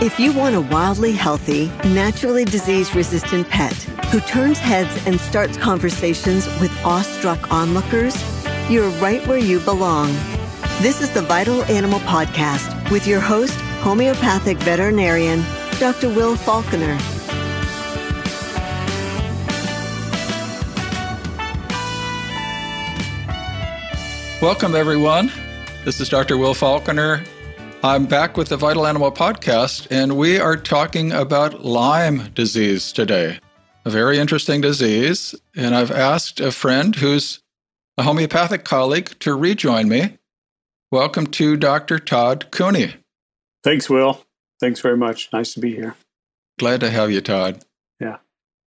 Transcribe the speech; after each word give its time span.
If 0.00 0.20
you 0.20 0.32
want 0.32 0.54
a 0.54 0.60
wildly 0.60 1.10
healthy, 1.10 1.66
naturally 1.84 2.44
disease 2.44 2.94
resistant 2.94 3.48
pet 3.50 3.72
who 4.12 4.20
turns 4.20 4.56
heads 4.60 5.04
and 5.08 5.20
starts 5.20 5.56
conversations 5.56 6.46
with 6.60 6.70
awestruck 6.84 7.50
onlookers, 7.50 8.14
you're 8.70 8.90
right 9.00 9.26
where 9.26 9.38
you 9.38 9.58
belong. 9.58 10.12
This 10.80 11.00
is 11.00 11.10
the 11.10 11.22
Vital 11.22 11.64
Animal 11.64 11.98
Podcast 12.00 12.92
with 12.92 13.08
your 13.08 13.18
host, 13.18 13.58
homeopathic 13.80 14.58
veterinarian, 14.58 15.42
Dr. 15.80 16.08
Will 16.08 16.36
Falconer. 16.36 16.96
Welcome, 24.40 24.76
everyone. 24.76 25.32
This 25.84 25.98
is 25.98 26.08
Dr. 26.08 26.38
Will 26.38 26.54
Falconer. 26.54 27.24
I'm 27.84 28.06
back 28.06 28.36
with 28.36 28.48
the 28.48 28.56
Vital 28.56 28.88
Animal 28.88 29.12
Podcast, 29.12 29.86
and 29.88 30.16
we 30.16 30.36
are 30.40 30.56
talking 30.56 31.12
about 31.12 31.64
Lyme 31.64 32.32
disease 32.34 32.90
today. 32.90 33.38
A 33.84 33.90
very 33.90 34.18
interesting 34.18 34.60
disease. 34.60 35.32
And 35.54 35.76
I've 35.76 35.92
asked 35.92 36.40
a 36.40 36.50
friend 36.50 36.96
who's 36.96 37.40
a 37.96 38.02
homeopathic 38.02 38.64
colleague 38.64 39.16
to 39.20 39.32
rejoin 39.32 39.88
me. 39.88 40.18
Welcome 40.90 41.28
to 41.28 41.56
Dr. 41.56 42.00
Todd 42.00 42.50
Cooney. 42.50 42.94
Thanks, 43.62 43.88
Will. 43.88 44.24
Thanks 44.58 44.80
very 44.80 44.96
much. 44.96 45.28
Nice 45.32 45.54
to 45.54 45.60
be 45.60 45.72
here. 45.76 45.94
Glad 46.58 46.80
to 46.80 46.90
have 46.90 47.12
you, 47.12 47.20
Todd. 47.20 47.64
Yeah. 48.00 48.16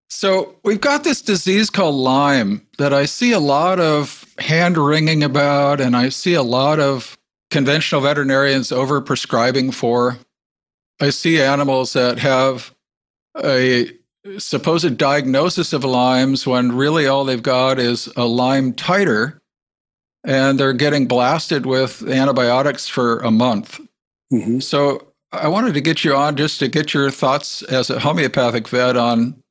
So, 0.10 0.56
we've 0.64 0.80
got 0.80 1.04
this 1.04 1.22
disease 1.22 1.70
called 1.70 1.96
Lyme 1.96 2.66
that 2.78 2.94
I 2.94 3.06
see 3.06 3.34
a 3.34 3.40
lot 3.40 3.78
of 3.78 4.26
hand 4.40 4.78
wringing 4.78 5.22
about, 5.22 5.82
and 5.82 5.98
I 5.98 6.08
see 6.08 6.34
a 6.34 6.44
lot 6.44 6.80
of 6.80 7.18
conventional 7.52 8.02
veterinarians 8.02 8.72
over 8.72 9.02
prescribing 9.02 9.72
for. 9.72 10.18
I 11.00 11.10
see 11.12 11.42
animals 11.42 11.94
that 11.94 12.20
have 12.20 12.74
a 13.44 13.92
supposed 14.38 14.98
diagnosis 14.98 15.74
of 15.74 15.84
Lyme's 15.84 16.48
when 16.48 16.76
really 16.76 17.08
all 17.08 17.26
they've 17.26 17.42
got 17.42 17.80
is 17.80 18.08
a 18.16 18.26
Lyme 18.26 18.74
titer, 18.74 19.40
and 20.24 20.60
they're 20.60 20.74
getting 20.74 21.08
blasted 21.08 21.66
with 21.66 22.08
antibiotics 22.08 22.88
for 22.88 23.20
a 23.20 23.32
month. 23.32 23.80
Mm-hmm. 24.32 24.60
So, 24.60 25.08
I 25.34 25.48
wanted 25.48 25.74
to 25.76 25.82
get 25.82 26.04
you 26.04 26.14
on 26.14 26.36
just 26.36 26.60
to 26.60 26.68
get 26.68 26.94
your 26.94 27.10
thoughts 27.10 27.62
as 27.64 27.90
a 27.90 28.00
homeopathic 28.00 28.68
vet 28.68 28.98
on 28.98 29.42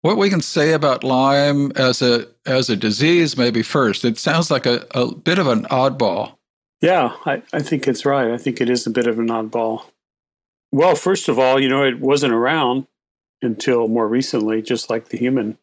what 0.00 0.16
we 0.16 0.28
can 0.28 0.40
say 0.40 0.72
about 0.72 1.04
Lyme 1.04 1.70
as 1.76 2.02
a 2.02 2.26
as 2.44 2.68
a 2.68 2.76
disease, 2.76 3.36
maybe 3.36 3.62
first. 3.62 4.04
It 4.04 4.18
sounds 4.18 4.50
like 4.50 4.66
a, 4.66 4.84
a 4.90 5.14
bit 5.14 5.38
of 5.38 5.46
an 5.46 5.64
oddball. 5.66 6.34
Yeah, 6.82 7.14
I, 7.24 7.42
I 7.52 7.62
think 7.62 7.88
it's 7.88 8.04
right. 8.04 8.30
I 8.30 8.36
think 8.36 8.60
it 8.60 8.68
is 8.68 8.86
a 8.86 8.90
bit 8.90 9.06
of 9.06 9.18
an 9.18 9.28
oddball. 9.28 9.86
Well, 10.72 10.94
first 10.96 11.28
of 11.28 11.38
all, 11.38 11.60
you 11.60 11.68
know, 11.68 11.84
it 11.84 12.00
wasn't 12.00 12.34
around 12.34 12.86
until 13.40 13.88
more 13.88 14.08
recently, 14.08 14.62
just 14.62 14.90
like 14.90 15.08
the 15.08 15.18
human 15.18 15.58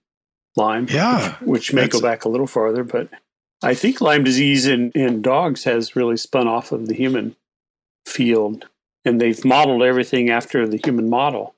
Lyme. 0.56 0.88
Yeah. 0.90 1.36
Which, 1.42 1.72
which 1.72 1.74
may 1.74 1.88
go 1.88 2.02
back 2.02 2.26
a 2.26 2.30
little 2.30 2.48
farther, 2.48 2.84
but 2.84 3.10
I 3.62 3.74
think 3.74 4.02
Lyme 4.02 4.24
disease 4.24 4.66
in, 4.66 4.92
in 4.92 5.22
dogs 5.22 5.66
has 5.66 5.96
really 5.96 6.18
spun 6.18 6.48
off 6.48 6.72
of 6.72 6.88
the 6.88 6.96
human 6.96 7.36
field. 8.06 8.68
And 9.06 9.20
they've 9.20 9.44
modeled 9.46 9.84
everything 9.84 10.30
after 10.30 10.68
the 10.68 10.80
human 10.84 11.10
model, 11.10 11.56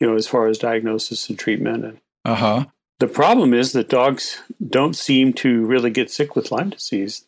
you 0.00 0.06
know, 0.06 0.16
as 0.16 0.26
far 0.26 0.46
as 0.46 0.58
diagnosis 0.58 1.28
and 1.28 1.38
treatment 1.38 1.84
and 1.84 2.00
uh 2.24 2.34
huh. 2.34 2.64
The 2.98 3.06
problem 3.06 3.52
is 3.52 3.72
that 3.72 3.90
dogs 3.90 4.42
don't 4.66 4.96
seem 4.96 5.34
to 5.34 5.66
really 5.66 5.90
get 5.90 6.10
sick 6.10 6.34
with 6.34 6.50
Lyme 6.50 6.70
disease. 6.70 7.26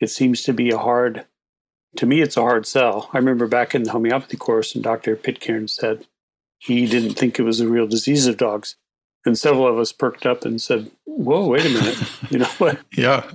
It 0.00 0.10
seems 0.10 0.42
to 0.44 0.52
be 0.52 0.70
a 0.70 0.78
hard, 0.78 1.24
to 1.96 2.06
me, 2.06 2.20
it's 2.20 2.36
a 2.36 2.42
hard 2.42 2.66
sell. 2.66 3.10
I 3.12 3.18
remember 3.18 3.46
back 3.46 3.74
in 3.74 3.82
the 3.82 3.90
homeopathy 3.92 4.36
course, 4.36 4.74
and 4.74 4.84
Dr. 4.84 5.16
Pitcairn 5.16 5.68
said 5.68 6.06
he 6.58 6.86
didn't 6.86 7.14
think 7.14 7.38
it 7.38 7.42
was 7.42 7.60
a 7.60 7.68
real 7.68 7.86
disease 7.86 8.26
of 8.26 8.36
dogs. 8.36 8.76
And 9.26 9.36
several 9.36 9.66
of 9.66 9.78
us 9.78 9.92
perked 9.92 10.24
up 10.26 10.44
and 10.44 10.60
said, 10.62 10.90
Whoa, 11.04 11.48
wait 11.48 11.66
a 11.66 11.70
minute. 11.70 11.98
You 12.30 12.38
know 12.40 12.46
what? 12.58 12.78
yeah. 12.96 13.30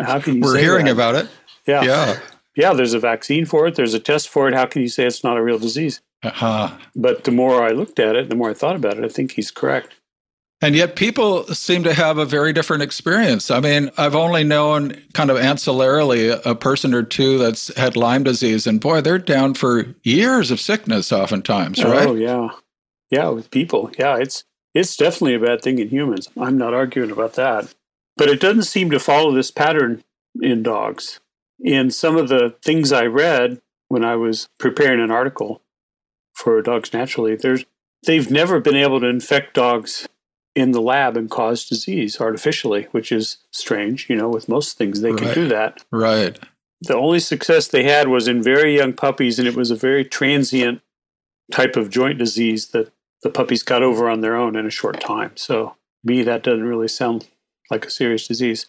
How 0.00 0.20
can 0.20 0.36
you 0.36 0.40
We're 0.40 0.58
hearing 0.58 0.86
that? 0.86 0.92
about 0.92 1.14
it. 1.16 1.28
Yeah. 1.66 1.82
Yeah. 1.82 2.18
Yeah, 2.54 2.72
there's 2.72 2.94
a 2.94 2.98
vaccine 2.98 3.44
for 3.44 3.66
it, 3.66 3.74
there's 3.74 3.92
a 3.92 4.00
test 4.00 4.28
for 4.30 4.48
it. 4.48 4.54
How 4.54 4.64
can 4.64 4.80
you 4.80 4.88
say 4.88 5.04
it's 5.04 5.22
not 5.22 5.36
a 5.36 5.42
real 5.42 5.58
disease? 5.58 6.00
Uh-huh. 6.22 6.74
But 6.96 7.24
the 7.24 7.30
more 7.30 7.62
I 7.62 7.70
looked 7.72 7.98
at 7.98 8.16
it, 8.16 8.30
the 8.30 8.34
more 8.34 8.48
I 8.50 8.54
thought 8.54 8.76
about 8.76 8.96
it, 8.96 9.04
I 9.04 9.08
think 9.08 9.32
he's 9.32 9.50
correct. 9.50 9.94
And 10.62 10.74
yet, 10.74 10.96
people 10.96 11.44
seem 11.48 11.84
to 11.84 11.92
have 11.92 12.16
a 12.16 12.24
very 12.24 12.54
different 12.54 12.82
experience. 12.82 13.50
I 13.50 13.60
mean, 13.60 13.90
I've 13.98 14.14
only 14.14 14.42
known 14.42 15.02
kind 15.12 15.30
of 15.30 15.36
ancillarily 15.36 16.40
a 16.46 16.54
person 16.54 16.94
or 16.94 17.02
two 17.02 17.36
that's 17.36 17.74
had 17.76 17.94
Lyme 17.94 18.24
disease, 18.24 18.66
and 18.66 18.80
boy, 18.80 19.02
they're 19.02 19.18
down 19.18 19.52
for 19.52 19.94
years 20.02 20.50
of 20.50 20.58
sickness, 20.58 21.12
oftentimes, 21.12 21.80
oh, 21.80 21.92
right? 21.92 22.08
Oh 22.08 22.14
yeah, 22.14 22.48
yeah, 23.10 23.28
with 23.28 23.50
people, 23.50 23.90
yeah, 23.98 24.16
it's 24.16 24.44
it's 24.72 24.96
definitely 24.96 25.34
a 25.34 25.40
bad 25.40 25.60
thing 25.60 25.78
in 25.78 25.88
humans. 25.88 26.30
I'm 26.38 26.56
not 26.56 26.72
arguing 26.72 27.10
about 27.10 27.34
that, 27.34 27.74
but 28.16 28.30
it 28.30 28.40
doesn't 28.40 28.62
seem 28.62 28.90
to 28.90 28.98
follow 28.98 29.32
this 29.32 29.50
pattern 29.50 30.04
in 30.40 30.62
dogs. 30.62 31.20
In 31.60 31.90
some 31.90 32.16
of 32.16 32.28
the 32.28 32.56
things 32.62 32.92
I 32.92 33.04
read 33.04 33.60
when 33.88 34.04
I 34.04 34.16
was 34.16 34.48
preparing 34.58 35.00
an 35.00 35.10
article 35.10 35.62
for 36.32 36.60
Dogs 36.62 36.94
Naturally, 36.94 37.36
there's 37.36 37.66
they've 38.06 38.30
never 38.30 38.58
been 38.58 38.76
able 38.76 39.00
to 39.00 39.06
infect 39.06 39.54
dogs 39.54 40.08
in 40.56 40.72
the 40.72 40.80
lab 40.80 41.16
and 41.16 41.30
cause 41.30 41.68
disease 41.68 42.20
artificially, 42.20 42.88
which 42.90 43.12
is 43.12 43.36
strange. 43.52 44.10
You 44.10 44.16
know, 44.16 44.28
with 44.28 44.48
most 44.48 44.76
things 44.76 45.02
they 45.02 45.12
right. 45.12 45.22
can 45.22 45.34
do 45.34 45.48
that. 45.48 45.84
Right. 45.92 46.36
The 46.80 46.96
only 46.96 47.20
success 47.20 47.68
they 47.68 47.84
had 47.84 48.08
was 48.08 48.26
in 48.26 48.42
very 48.42 48.76
young 48.76 48.92
puppies, 48.92 49.38
and 49.38 49.46
it 49.46 49.54
was 49.54 49.70
a 49.70 49.76
very 49.76 50.04
transient 50.04 50.80
type 51.52 51.76
of 51.76 51.90
joint 51.90 52.18
disease 52.18 52.68
that 52.68 52.92
the 53.22 53.30
puppies 53.30 53.62
got 53.62 53.82
over 53.82 54.10
on 54.10 54.20
their 54.20 54.36
own 54.36 54.56
in 54.56 54.66
a 54.66 54.70
short 54.70 55.00
time. 55.00 55.32
So, 55.36 55.76
me, 56.04 56.22
that 56.22 56.42
doesn't 56.42 56.64
really 56.64 56.88
sound 56.88 57.28
like 57.70 57.86
a 57.86 57.90
serious 57.90 58.28
disease. 58.28 58.66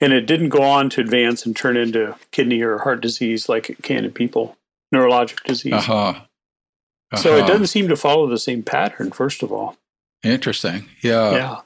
And 0.00 0.12
it 0.12 0.26
didn't 0.26 0.48
go 0.50 0.62
on 0.62 0.90
to 0.90 1.00
advance 1.00 1.44
and 1.44 1.54
turn 1.56 1.76
into 1.76 2.16
kidney 2.30 2.62
or 2.62 2.78
heart 2.78 3.00
disease 3.00 3.48
like 3.48 3.68
it 3.70 3.82
can 3.82 4.04
in 4.04 4.12
people, 4.12 4.56
neurologic 4.94 5.42
disease. 5.44 5.72
Uh-huh. 5.74 5.94
Uh-huh. 5.94 7.16
So, 7.16 7.36
it 7.36 7.46
doesn't 7.46 7.68
seem 7.68 7.88
to 7.88 7.96
follow 7.96 8.26
the 8.26 8.38
same 8.38 8.62
pattern, 8.62 9.10
first 9.12 9.42
of 9.42 9.50
all. 9.50 9.76
Interesting. 10.22 10.88
Yeah. 11.02 11.32
Yeah. 11.32 11.56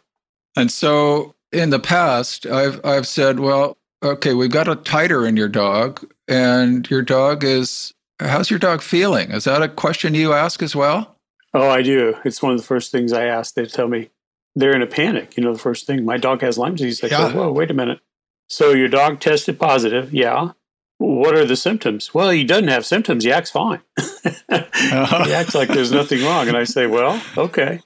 And 0.57 0.71
so 0.71 1.35
in 1.53 1.71
the 1.71 1.79
past, 1.79 2.47
I've 2.47 2.85
I've 2.85 3.07
said, 3.07 3.41
well, 3.41 3.77
okay, 4.03 4.35
we've 4.35 4.51
got 4.51 4.69
a 4.69 4.77
titer 4.77 5.27
in 5.27 5.37
your 5.37 5.49
dog, 5.49 6.05
and 6.29 6.89
your 6.91 7.03
dog 7.03 7.45
is 7.45 7.95
how's 8.21 8.51
your 8.51 8.59
dog 8.59 8.83
feeling? 8.83 9.31
Is 9.31 9.45
that 9.45 9.63
a 9.63 9.69
question 9.69 10.15
you 10.15 10.33
ask 10.33 10.63
as 10.63 10.77
well? 10.77 11.17
Oh, 11.53 11.69
I 11.69 11.83
do. 11.83 12.17
It's 12.25 12.43
one 12.43 12.53
of 12.53 12.59
the 12.59 12.67
first 12.67 12.91
things 12.91 13.13
I 13.13 13.27
ask. 13.27 13.55
They 13.55 13.67
tell 13.67 13.89
me 13.89 14.11
they're 14.57 14.75
in 14.75 14.83
a 14.83 14.87
panic. 14.87 15.37
You 15.37 15.45
know, 15.45 15.53
the 15.53 15.59
first 15.59 15.87
thing, 15.87 16.05
my 16.05 16.17
dog 16.17 16.41
has 16.43 16.59
Lyme 16.59 16.75
disease. 16.75 17.03
I 17.05 17.07
yeah. 17.07 17.33
go, 17.33 17.39
whoa, 17.39 17.53
wait 17.53 17.71
a 17.71 17.75
minute. 17.75 18.01
So 18.49 18.73
your 18.73 18.89
dog 18.89 19.21
tested 19.21 19.59
positive. 19.59 20.13
Yeah. 20.13 20.51
What 20.99 21.35
are 21.35 21.45
the 21.45 21.57
symptoms? 21.57 22.15
Well, 22.15 22.31
he 22.31 22.45
doesn't 22.45 22.69
have 22.69 22.87
symptoms. 22.87 23.25
He 23.25 23.33
acts 23.33 23.51
fine. 23.51 23.81
uh-huh. 23.99 25.25
He 25.25 25.33
acts 25.33 25.55
like 25.55 25.69
there's 25.69 25.93
nothing 25.93 26.23
wrong. 26.25 26.49
And 26.49 26.57
I 26.57 26.65
say, 26.65 26.87
well, 26.87 27.21
okay 27.37 27.81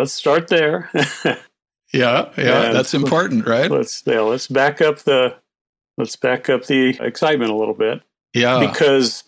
let's 0.00 0.12
start 0.12 0.48
there. 0.48 0.90
yeah, 0.94 1.36
yeah, 1.92 2.30
and 2.36 2.76
that's 2.76 2.94
important, 2.94 3.46
right? 3.46 3.70
Let's 3.70 4.02
yeah, 4.06 4.20
let's 4.20 4.48
back 4.48 4.80
up 4.80 5.00
the 5.00 5.36
let's 5.96 6.16
back 6.16 6.48
up 6.48 6.66
the 6.66 6.98
excitement 7.00 7.50
a 7.50 7.56
little 7.56 7.74
bit. 7.74 8.02
Yeah, 8.34 8.66
because 8.66 9.24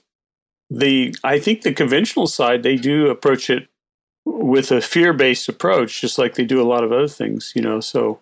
the 0.71 1.15
I 1.23 1.39
think 1.39 1.63
the 1.63 1.75
conventional 1.75 2.27
side 2.27 2.63
they 2.63 2.77
do 2.77 3.09
approach 3.09 3.51
it 3.51 3.69
with 4.25 4.71
a 4.71 4.81
fear-based 4.81 5.49
approach, 5.49 6.01
just 6.01 6.19
like 6.19 6.35
they 6.35 6.45
do 6.45 6.61
a 6.61 6.67
lot 6.67 6.85
of 6.85 6.93
other 6.93 7.09
things. 7.09 7.53
You 7.55 7.63
know, 7.63 7.81
so 7.81 8.21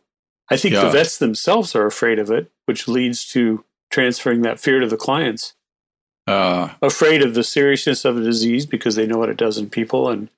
I 0.51 0.57
think 0.57 0.75
yeah. 0.75 0.85
the 0.85 0.91
vets 0.91 1.19
themselves 1.19 1.75
are 1.75 1.87
afraid 1.87 2.19
of 2.19 2.31
it, 2.31 2.51
which 2.67 2.89
leads 2.89 3.25
to 3.29 3.65
transferring 3.91 4.43
that 4.43 4.61
fear 4.61 4.81
to 4.81 4.87
the 4.87 4.97
clients. 4.97 5.55
Uh, 6.27 6.71
afraid 6.83 7.23
of 7.23 7.35
the 7.35 7.43
seriousness 7.43 8.05
of 8.05 8.15
the 8.15 8.23
disease 8.23 8.65
because 8.67 8.95
they 8.95 9.07
know 9.07 9.19
what 9.19 9.31
it 9.31 9.37
does 9.37 9.59
in 9.59 9.69
people 9.69 10.09
and 10.09 10.29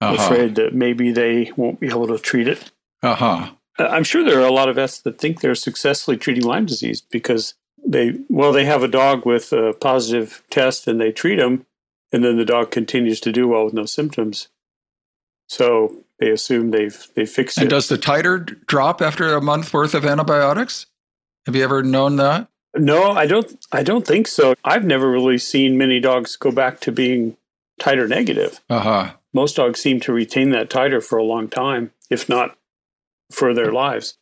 uh-huh. 0.00 0.24
afraid 0.24 0.54
that 0.56 0.74
maybe 0.74 1.12
they 1.12 1.52
won't 1.56 1.80
be 1.80 1.88
able 1.88 2.06
to 2.08 2.18
treat 2.18 2.48
it. 2.48 2.70
Uh-huh. 3.02 3.50
I'm 3.78 4.04
sure 4.04 4.24
there 4.24 4.40
are 4.40 4.46
a 4.46 4.52
lot 4.52 4.68
of 4.68 4.76
vets 4.76 5.00
that 5.00 5.18
think 5.18 5.40
they're 5.40 5.54
successfully 5.54 6.16
treating 6.16 6.44
Lyme 6.44 6.66
disease 6.66 7.00
because 7.00 7.54
they, 7.84 8.18
well, 8.28 8.52
they 8.52 8.64
have 8.66 8.82
a 8.82 8.88
dog 8.88 9.24
with 9.24 9.52
a 9.52 9.72
positive 9.72 10.42
test 10.50 10.86
and 10.86 11.00
they 11.00 11.12
treat 11.12 11.38
him, 11.38 11.64
and 12.12 12.24
then 12.24 12.36
the 12.36 12.44
dog 12.44 12.70
continues 12.70 13.20
to 13.20 13.32
do 13.32 13.48
well 13.48 13.64
with 13.64 13.74
no 13.74 13.86
symptoms. 13.86 14.48
So 15.48 16.04
they 16.18 16.30
assume 16.30 16.70
they've 16.70 17.06
they 17.14 17.26
fixed 17.26 17.56
and 17.56 17.64
it. 17.64 17.66
And 17.66 17.70
does 17.70 17.88
the 17.88 17.98
titer 17.98 18.64
drop 18.66 19.02
after 19.02 19.34
a 19.34 19.40
month 19.40 19.72
worth 19.72 19.94
of 19.94 20.04
antibiotics? 20.04 20.86
Have 21.46 21.56
you 21.56 21.64
ever 21.64 21.82
known 21.82 22.16
that? 22.16 22.48
No, 22.76 23.10
I 23.10 23.26
don't. 23.26 23.52
I 23.72 23.82
don't 23.82 24.06
think 24.06 24.28
so. 24.28 24.54
I've 24.64 24.84
never 24.84 25.10
really 25.10 25.38
seen 25.38 25.76
many 25.76 25.98
dogs 25.98 26.36
go 26.36 26.52
back 26.52 26.80
to 26.80 26.92
being 26.92 27.36
titer 27.80 28.08
negative. 28.08 28.60
Uh 28.68 28.80
huh 28.80 29.12
most 29.32 29.56
dogs 29.56 29.80
seem 29.80 30.00
to 30.00 30.12
retain 30.12 30.50
that 30.50 30.70
titer 30.70 31.02
for 31.02 31.18
a 31.18 31.24
long 31.24 31.48
time, 31.48 31.92
if 32.08 32.28
not 32.28 32.56
for 33.30 33.54
their 33.54 33.72
lives. 33.72 34.16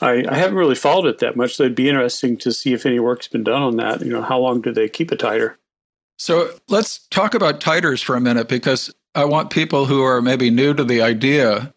I, 0.00 0.24
I, 0.28 0.36
haven't 0.36 0.56
really 0.56 0.74
followed 0.74 1.06
it 1.06 1.18
that 1.18 1.36
much. 1.36 1.54
So 1.54 1.64
it'd 1.64 1.76
be 1.76 1.88
interesting 1.88 2.36
to 2.38 2.52
see 2.52 2.72
if 2.72 2.86
any 2.86 2.98
work's 2.98 3.28
been 3.28 3.44
done 3.44 3.62
on 3.62 3.76
that. 3.76 4.00
You 4.00 4.10
know, 4.10 4.22
how 4.22 4.38
long 4.38 4.60
do 4.60 4.72
they 4.72 4.88
keep 4.88 5.12
a 5.12 5.16
titer? 5.16 5.56
So 6.18 6.50
let's 6.68 7.06
talk 7.08 7.34
about 7.34 7.60
titers 7.60 8.02
for 8.02 8.16
a 8.16 8.20
minute 8.20 8.48
because 8.48 8.92
I 9.14 9.26
want 9.26 9.50
people 9.50 9.86
who 9.86 10.02
are 10.02 10.22
maybe 10.22 10.50
new 10.50 10.72
to 10.74 10.82
the 10.82 11.02
idea 11.02 11.74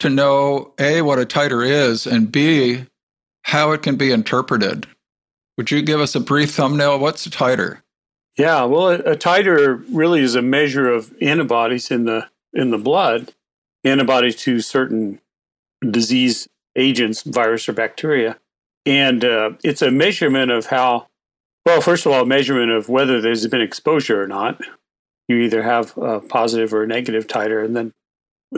to 0.00 0.10
know 0.10 0.74
A, 0.78 1.02
what 1.02 1.18
a 1.18 1.24
titer 1.24 1.66
is, 1.66 2.06
and 2.06 2.30
B, 2.30 2.84
how 3.42 3.72
it 3.72 3.82
can 3.82 3.96
be 3.96 4.10
interpreted. 4.10 4.86
Would 5.56 5.70
you 5.70 5.82
give 5.82 6.00
us 6.00 6.14
a 6.14 6.20
brief 6.20 6.50
thumbnail? 6.50 6.98
What's 6.98 7.26
a 7.26 7.30
titer? 7.30 7.80
Yeah, 8.36 8.64
well, 8.64 8.88
a, 8.88 9.16
titer 9.16 9.84
really 9.92 10.20
is 10.20 10.34
a 10.34 10.42
measure 10.42 10.88
of 10.88 11.14
antibodies 11.20 11.90
in 11.90 12.04
the 12.04 12.28
in 12.52 12.70
the 12.70 12.78
blood, 12.78 13.32
antibodies 13.84 14.36
to 14.36 14.60
certain 14.60 15.20
disease 15.88 16.48
agents, 16.76 17.22
virus 17.22 17.68
or 17.68 17.72
bacteria, 17.72 18.38
and 18.84 19.24
uh, 19.24 19.52
it's 19.62 19.82
a 19.82 19.90
measurement 19.90 20.50
of 20.50 20.66
how. 20.66 21.08
Well, 21.64 21.80
first 21.80 22.04
of 22.04 22.12
all, 22.12 22.22
a 22.22 22.26
measurement 22.26 22.72
of 22.72 22.90
whether 22.90 23.20
there's 23.20 23.46
been 23.46 23.62
exposure 23.62 24.22
or 24.22 24.26
not. 24.26 24.60
You 25.28 25.36
either 25.38 25.62
have 25.62 25.96
a 25.96 26.20
positive 26.20 26.74
or 26.74 26.82
a 26.82 26.86
negative 26.86 27.26
titer, 27.26 27.64
and 27.64 27.74
then 27.74 27.92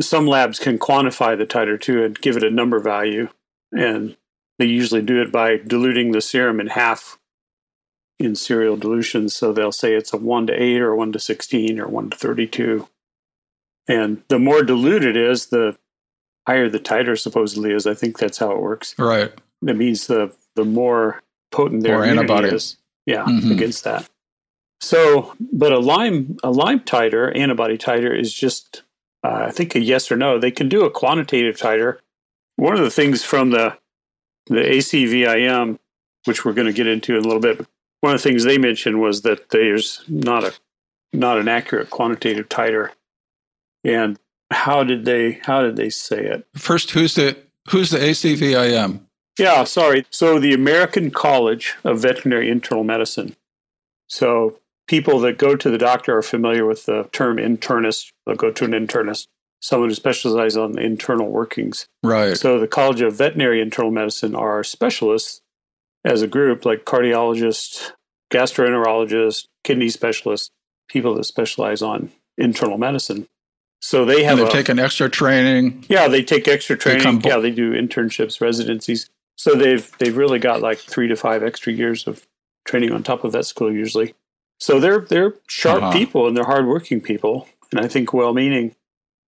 some 0.01 0.27
labs 0.27 0.59
can 0.59 0.79
quantify 0.79 1.37
the 1.37 1.47
titer 1.47 1.81
too 1.81 2.03
and 2.03 2.21
give 2.21 2.37
it 2.37 2.43
a 2.43 2.51
number 2.51 2.81
value. 2.81 3.29
And 3.73 4.17
they 4.59 4.67
usually 4.67 5.03
do 5.03 5.21
it 5.21 5.31
by 5.31 5.59
diluting 5.59 6.13
the 6.13 6.21
serum 6.21 6.61
in 6.61 6.69
half 6.69 7.19
in 8.19 8.35
serial 8.35 8.77
dilution. 8.77 9.29
So 9.29 9.53
they'll 9.53 9.73
say 9.73 9.95
it's 9.95 10.13
a 10.13 10.17
1 10.17 10.49
to 10.49 10.53
8 10.53 10.81
or 10.81 10.95
1 10.95 11.13
to 11.13 11.19
16 11.19 11.79
or 11.79 11.89
1 11.89 12.11
to 12.11 12.17
32. 12.17 12.89
And 13.89 14.23
the 14.29 14.39
more 14.39 14.63
diluted 14.63 15.17
it 15.17 15.31
is, 15.31 15.47
the 15.47 15.77
higher 16.47 16.69
the 16.69 16.81
titer 16.81 17.19
supposedly 17.19 17.73
is. 17.73 17.87
I 17.87 17.95
think 17.95 18.19
that's 18.19 18.39
how 18.39 18.53
it 18.53 18.61
works. 18.61 18.95
Right. 18.99 19.33
That 19.63 19.77
means 19.77 20.07
the, 20.07 20.33
the 20.55 20.65
more 20.65 21.23
potent 21.51 21.83
their 21.83 21.97
more 21.97 22.05
antibody 22.05 22.49
is. 22.49 22.77
Yeah, 23.07 23.25
mm-hmm. 23.25 23.53
against 23.53 23.85
that. 23.85 24.09
So, 24.81 25.35
but 25.41 25.73
a 25.73 25.79
Lyme 25.79 26.37
a 26.43 26.51
Lyme 26.51 26.81
titer, 26.81 27.35
antibody 27.37 27.79
titer, 27.79 28.19
is 28.19 28.33
just 28.33 28.83
uh, 29.25 29.45
I 29.47 29.51
think 29.51 29.75
a 29.75 29.81
yes 29.81 30.11
or 30.11 30.17
no. 30.17 30.39
They 30.39 30.51
can 30.51 30.69
do 30.69 30.85
a 30.85 30.91
quantitative 30.91 31.57
titer. 31.57 31.99
One 32.57 32.75
of 32.75 32.81
the 32.81 32.91
things 32.91 33.25
from 33.25 33.51
the 33.51 33.79
the 34.49 34.61
ACVIM, 34.61 35.79
which 36.25 36.45
we're 36.45 36.53
going 36.53 36.67
to 36.67 36.73
get 36.73 36.87
into 36.87 37.17
in 37.17 37.25
a 37.25 37.27
little 37.27 37.41
bit, 37.41 37.67
one 38.07 38.15
of 38.15 38.23
the 38.23 38.29
things 38.29 38.45
they 38.45 38.57
mentioned 38.57 39.01
was 39.01 39.23
that 39.23 39.51
there's 39.51 40.05
not 40.07 40.45
a 40.45 40.55
not 41.13 41.39
an 41.39 41.49
accurate 41.49 41.91
quantitative 41.91 42.49
titer. 42.49 42.91
And 43.83 44.17
how 44.53 44.85
did 44.85 45.05
they 45.05 45.41
how 45.43 45.63
did 45.63 45.75
they 45.75 45.91
say 45.91 46.25
it? 46.25 46.47
First, 46.55 46.93
who's 46.93 47.17
the 47.17 47.37
who's 47.71 47.91
the 47.91 47.99
ACVIM? 47.99 49.01
Yeah, 49.41 49.65
sorry. 49.65 50.07
So 50.11 50.39
the 50.39 50.55
American 50.55 51.11
College 51.11 51.75
of 51.83 51.99
Veterinary 51.99 52.49
Internal 52.49 52.85
Medicine. 52.85 53.35
So 54.09 54.61
people 54.87 55.19
that 55.21 55.37
go 55.37 55.57
to 55.57 55.69
the 55.69 55.79
doctor 55.79 56.17
are 56.17 56.23
familiar 56.23 56.65
with 56.65 56.87
the 56.87 57.09
term 57.13 57.39
internist. 57.39 58.13
They'll 58.25 58.37
go 58.37 58.53
to 58.53 58.65
an 58.65 58.71
internist, 58.71 59.27
someone 59.61 59.89
who 59.89 59.97
specializes 59.97 60.57
on 60.57 60.73
the 60.73 60.83
internal 60.83 61.27
workings. 61.27 61.89
Right. 62.05 62.37
So 62.37 62.61
the 62.61 62.69
College 62.69 63.01
of 63.01 63.17
Veterinary 63.17 63.61
Internal 63.61 63.91
Medicine 63.91 64.37
are 64.37 64.63
specialists 64.63 65.43
as 66.07 66.23
a 66.23 66.29
group, 66.29 66.65
like 66.65 66.85
cardiologists, 66.85 67.93
gastroenterologists, 68.33 69.47
kidney 69.65 69.89
specialists, 69.89 70.51
people 70.89 71.15
that 71.15 71.25
specialize 71.25 71.83
on 71.83 72.11
internal 72.39 72.79
medicine. 72.79 73.27
So 73.81 74.05
they 74.05 74.25
have 74.25 74.39
and 74.39 74.47
they've 74.47 74.53
taken 74.53 74.79
extra 74.79 75.09
training. 75.09 75.85
Yeah, 75.89 76.09
they 76.09 76.23
take 76.23 76.49
extra 76.49 76.77
training. 76.77 77.21
They 77.21 77.29
yeah, 77.29 77.39
they 77.39 77.51
do 77.51 77.73
internships, 77.73 78.41
residencies. 78.41 79.09
So 79.37 79.55
they've 79.55 79.91
they've 79.99 80.17
really 80.17 80.39
got 80.39 80.63
like 80.63 80.79
three 80.79 81.09
to 81.09 81.17
five 81.17 81.43
extra 81.43 81.73
years 81.73 82.07
of 82.07 82.27
training 82.65 82.93
on 82.93 83.03
top 83.03 83.25
of 83.25 83.33
vet 83.33 83.45
school 83.45 83.73
usually. 83.73 84.15
So 84.59 84.81
they're 84.81 85.01
they're 85.01 85.35
sharp 85.47 85.83
uh-huh. 85.83 85.93
people 85.93 86.27
and 86.27 86.37
they're 86.37 86.45
hardworking 86.45 87.01
people, 87.01 87.49
and 87.71 87.81
I 87.81 87.89
think 87.89 88.13
well 88.13 88.33
meaning. 88.33 88.75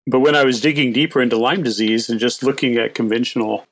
But 0.06 0.20
when 0.20 0.36
I 0.36 0.44
was 0.44 0.60
digging 0.60 0.92
deeper 0.92 1.20
into 1.20 1.36
Lyme 1.36 1.64
disease 1.64 2.08
and 2.08 2.20
just 2.20 2.44
looking 2.44 2.76
at 2.76 2.94
conventional 2.94 3.66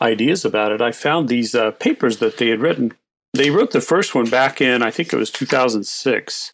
ideas 0.00 0.44
about 0.44 0.72
it, 0.72 0.80
I 0.80 0.90
found 0.90 1.28
these 1.28 1.54
uh, 1.54 1.70
papers 1.70 2.18
that 2.18 2.36
they 2.38 2.48
had 2.48 2.60
written. 2.60 2.94
They 3.34 3.50
wrote 3.50 3.72
the 3.72 3.80
first 3.80 4.14
one 4.14 4.28
back 4.28 4.60
in 4.60 4.82
I 4.82 4.90
think 4.90 5.12
it 5.12 5.16
was 5.16 5.30
2006. 5.30 6.52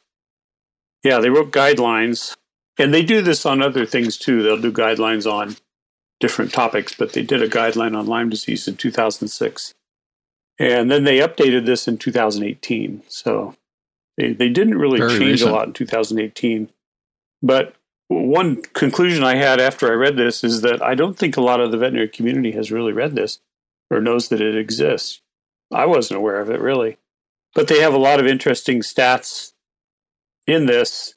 Yeah, 1.02 1.18
they 1.18 1.30
wrote 1.30 1.52
guidelines, 1.52 2.34
and 2.78 2.92
they 2.92 3.02
do 3.02 3.20
this 3.20 3.44
on 3.44 3.62
other 3.62 3.84
things 3.86 4.16
too. 4.16 4.42
They'll 4.42 4.60
do 4.60 4.72
guidelines 4.72 5.30
on 5.30 5.56
different 6.20 6.52
topics, 6.52 6.94
but 6.94 7.12
they 7.12 7.22
did 7.22 7.42
a 7.42 7.48
guideline 7.48 7.96
on 7.96 8.06
Lyme 8.06 8.30
disease 8.30 8.66
in 8.66 8.76
2006. 8.76 9.74
And 10.58 10.90
then 10.90 11.04
they 11.04 11.18
updated 11.18 11.66
this 11.66 11.88
in 11.88 11.98
2018. 11.98 13.02
So 13.08 13.54
they, 14.16 14.32
they 14.32 14.48
didn't 14.48 14.78
really 14.78 15.00
Very 15.00 15.18
change 15.18 15.40
recent. 15.40 15.50
a 15.50 15.54
lot 15.54 15.66
in 15.66 15.72
2018. 15.72 16.70
But 17.42 17.74
one 18.08 18.62
conclusion 18.62 19.24
I 19.24 19.34
had 19.34 19.60
after 19.60 19.90
I 19.90 19.94
read 19.94 20.16
this 20.16 20.44
is 20.44 20.60
that 20.62 20.82
I 20.82 20.94
don't 20.94 21.18
think 21.18 21.36
a 21.36 21.42
lot 21.42 21.60
of 21.60 21.72
the 21.72 21.78
veterinary 21.78 22.08
community 22.08 22.52
has 22.52 22.70
really 22.70 22.92
read 22.92 23.14
this 23.14 23.40
or 23.90 24.00
knows 24.00 24.28
that 24.28 24.40
it 24.40 24.56
exists. 24.56 25.20
I 25.74 25.86
wasn't 25.86 26.18
aware 26.18 26.40
of 26.40 26.50
it 26.50 26.60
really. 26.60 26.98
But 27.54 27.68
they 27.68 27.80
have 27.80 27.94
a 27.94 27.98
lot 27.98 28.20
of 28.20 28.26
interesting 28.26 28.80
stats 28.80 29.52
in 30.46 30.66
this. 30.66 31.14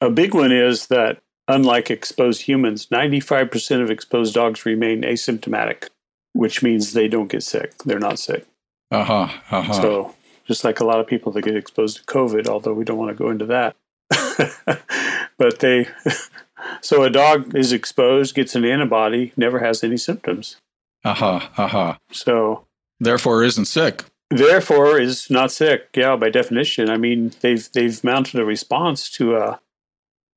A 0.00 0.10
big 0.10 0.34
one 0.34 0.52
is 0.52 0.86
that 0.86 1.18
unlike 1.48 1.90
exposed 1.90 2.42
humans, 2.42 2.86
95% 2.86 3.82
of 3.82 3.90
exposed 3.90 4.34
dogs 4.34 4.64
remain 4.64 5.02
asymptomatic, 5.02 5.88
which 6.32 6.62
means 6.62 6.92
they 6.92 7.08
don't 7.08 7.30
get 7.30 7.42
sick. 7.42 7.76
They're 7.84 7.98
not 7.98 8.18
sick. 8.18 8.46
Uh 8.90 9.04
huh. 9.04 9.28
Uh-huh. 9.50 9.72
So 9.72 10.14
just 10.46 10.64
like 10.64 10.80
a 10.80 10.84
lot 10.84 11.00
of 11.00 11.06
people 11.06 11.32
that 11.32 11.42
get 11.42 11.56
exposed 11.56 11.98
to 11.98 12.04
COVID, 12.04 12.48
although 12.48 12.72
we 12.72 12.84
don't 12.84 12.98
want 12.98 13.16
to 13.16 13.22
go 13.22 13.30
into 13.30 13.46
that. 13.46 13.76
but 15.38 15.58
they, 15.60 15.88
so 16.80 17.02
a 17.02 17.10
dog 17.10 17.54
is 17.54 17.72
exposed, 17.72 18.34
gets 18.34 18.54
an 18.54 18.64
antibody, 18.64 19.32
never 19.36 19.58
has 19.60 19.84
any 19.84 19.96
symptoms. 19.96 20.56
Uh 21.04 21.14
huh. 21.14 21.40
Uh 21.56 21.66
huh. 21.68 21.98
So, 22.10 22.66
therefore, 23.00 23.42
isn't 23.42 23.64
sick. 23.64 24.04
Therefore, 24.30 25.00
is 25.00 25.28
not 25.28 25.50
sick. 25.50 25.88
Yeah, 25.94 26.14
by 26.16 26.30
definition. 26.30 26.88
I 26.88 26.96
mean, 26.96 27.32
they've 27.40 27.68
they've 27.72 28.02
mounted 28.04 28.38
a 28.40 28.44
response 28.44 29.10
to 29.12 29.36
a 29.36 29.60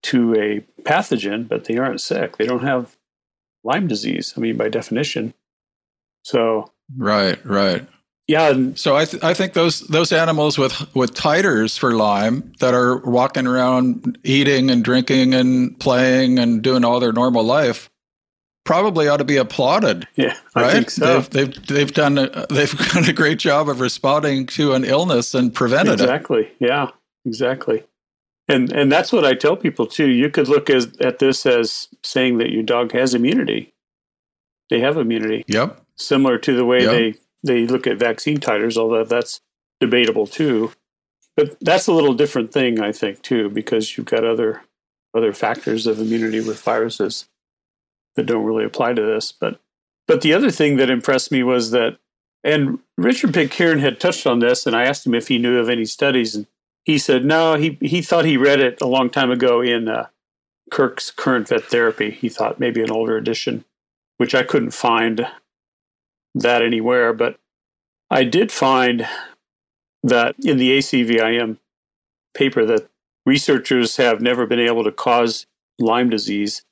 to 0.04 0.36
a 0.36 0.62
pathogen, 0.82 1.48
but 1.48 1.66
they 1.66 1.78
aren't 1.78 2.02
sick. 2.02 2.38
They 2.38 2.46
don't 2.46 2.64
have 2.64 2.98
Lyme 3.64 3.88
disease. 3.88 4.34
I 4.36 4.40
mean, 4.40 4.58
by 4.58 4.70
definition. 4.70 5.34
So. 6.24 6.72
Right. 6.98 7.44
Right. 7.46 7.86
Yeah. 8.28 8.70
So 8.76 8.96
I, 8.96 9.06
th- 9.06 9.24
I 9.24 9.34
think 9.34 9.54
those 9.54 9.82
those 9.82 10.12
animals 10.12 10.58
with 10.58 10.74
with 10.96 11.14
titers 11.14 11.78
for 11.78 11.94
Lyme 11.94 12.54
that 12.60 12.74
are 12.74 12.98
walking 12.98 13.48
around 13.48 14.18
eating 14.24 14.70
and 14.70 14.84
drinking 14.84 15.34
and 15.34 15.78
playing 15.80 16.40
and 16.40 16.62
doing 16.62 16.86
all 16.86 17.00
their 17.00 17.12
normal 17.12 17.44
life 17.44 17.90
probably 18.64 19.08
ought 19.08 19.18
to 19.18 19.24
be 19.24 19.38
applauded. 19.38 20.08
Yeah, 20.16 20.38
right. 20.56 20.66
I 20.66 20.72
think 20.72 20.90
so. 20.90 21.22
They've, 21.22 21.54
they've 21.54 21.68
they've 21.68 21.94
done 21.94 22.18
a, 22.18 22.46
they've 22.50 22.78
done 22.94 23.10
a 23.10 23.14
great 23.14 23.40
job 23.40 23.70
of 23.70 23.80
responding 23.80 24.46
to 24.48 24.74
an 24.74 24.84
illness 24.84 25.34
and 25.34 25.54
prevented 25.54 25.94
exactly. 25.94 26.42
it. 26.42 26.42
Exactly. 26.42 26.68
Yeah. 26.68 26.88
Exactly. 27.26 27.84
And 28.48 28.72
and 28.72 28.92
that's 28.92 29.14
what 29.14 29.26
I 29.26 29.34
tell 29.34 29.56
people 29.56 29.88
too. 29.88 30.10
You 30.10 30.30
could 30.30 30.48
look 30.48 30.70
as, 30.70 30.92
at 31.00 31.20
this 31.20 31.46
as 31.46 31.88
saying 32.04 32.38
that 32.40 32.52
your 32.52 32.64
dog 32.64 32.92
has 32.92 33.14
immunity. 33.14 33.74
They 34.70 34.80
have 34.82 34.98
immunity. 34.98 35.46
Yep. 35.48 35.82
Similar 35.96 36.38
to 36.40 36.56
the 36.56 36.66
way 36.66 36.82
yep. 36.82 36.92
they 36.92 37.16
they 37.44 37.68
look 37.68 37.88
at 37.88 37.98
vaccine 37.98 38.38
titers, 38.38 38.78
although 38.78 39.06
that's 39.06 39.40
debatable 39.80 40.28
too. 40.28 40.72
But 41.36 41.58
that's 41.62 41.88
a 41.88 41.94
little 41.94 42.14
different 42.14 42.54
thing, 42.54 42.80
I 42.80 42.92
think, 42.92 43.22
too, 43.24 43.50
because 43.50 43.98
you've 43.98 44.06
got 44.06 44.26
other 44.26 44.64
other 45.16 45.32
factors 45.32 45.88
of 45.88 46.00
immunity 46.00 46.42
with 46.42 46.62
viruses 46.62 47.30
that 48.16 48.26
don't 48.26 48.46
really 48.46 48.66
apply 48.66 48.94
to 48.94 49.02
this. 49.02 49.32
But 49.32 49.60
but 50.08 50.22
the 50.22 50.34
other 50.34 50.52
thing 50.52 50.78
that 50.78 50.90
impressed 50.90 51.32
me 51.32 51.44
was 51.44 51.72
that, 51.72 51.98
and 52.44 52.80
Richard 52.98 53.34
Pitcairn 53.34 53.80
had 53.80 54.00
touched 54.00 54.28
on 54.28 54.40
this, 54.40 54.66
and 54.66 54.76
I 54.76 54.84
asked 54.84 55.06
him 55.06 55.16
if 55.16 55.30
he 55.30 55.38
knew 55.38 55.58
of 55.58 55.70
any 55.70 55.86
studies, 55.86 56.36
and 56.36 56.46
he 56.84 56.98
said 56.98 57.26
no. 57.26 57.56
He 57.56 57.78
he 57.82 58.02
thought 58.02 58.26
he 58.26 58.38
read 58.38 58.60
it 58.60 58.82
a 58.82 58.88
long 58.88 59.10
time 59.10 59.32
ago 59.32 59.62
in 59.62 59.88
uh, 59.88 60.08
Kirk's 60.72 61.12
Current 61.12 61.48
Vet 61.48 61.64
Therapy. 61.64 62.12
He 62.12 62.30
thought 62.30 62.60
maybe 62.60 62.82
an 62.82 62.92
older 62.92 63.18
edition, 63.18 63.64
which 64.18 64.36
I 64.36 64.44
couldn't 64.44 64.72
find 64.72 65.28
that 66.36 66.62
anywhere, 66.62 67.14
but 67.14 67.40
I 68.10 68.24
did 68.24 68.52
find 68.52 69.08
that 70.04 70.36
in 70.44 70.58
the 70.58 70.78
ACVIM 70.78 71.58
paper 72.34 72.66
that 72.66 72.90
researchers 73.26 73.98
have 73.98 74.22
never 74.22 74.46
been 74.46 74.60
able 74.60 74.84
to 74.84 74.92
cause 74.92 75.46
Lyme 75.80 76.10
disease 76.10 76.64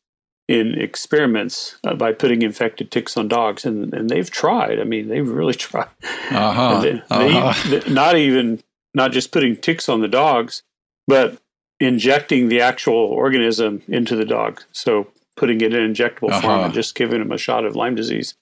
in 0.52 0.78
experiments 0.78 1.78
uh, 1.86 1.94
by 1.94 2.12
putting 2.12 2.42
infected 2.42 2.92
ticks 2.92 3.16
on 3.16 3.30
dogs, 3.30 3.64
and, 3.64 3.94
and 3.94 4.10
they've 4.10 4.30
tried. 4.30 4.82
I 4.82 4.84
mean, 4.84 5.08
they've 5.08 5.28
really 5.28 5.54
tried. 5.70 5.88
Uh-huh. 6.30 6.82
They, 6.82 7.02
uh-huh. 7.10 7.70
They, 7.70 7.90
not 7.90 8.18
even 8.18 8.62
not 8.94 9.14
just 9.14 9.32
putting 9.32 9.56
ticks 9.56 9.88
on 9.88 10.02
the 10.02 10.10
dogs, 10.10 10.64
but 11.08 11.42
injecting 11.80 12.50
the 12.50 12.60
actual 12.60 12.96
organism 12.96 13.82
into 13.88 14.18
the 14.18 14.26
dog. 14.26 14.62
So 14.74 15.08
putting 15.38 15.62
it 15.62 15.74
in 15.74 15.94
injectable 15.94 16.32
uh-huh. 16.32 16.42
form 16.42 16.60
and 16.66 16.74
just 16.74 16.96
giving 16.96 17.20
them 17.20 17.32
a 17.32 17.38
shot 17.38 17.64
of 17.64 17.78
Lyme 17.78 17.96
disease. 17.96 18.36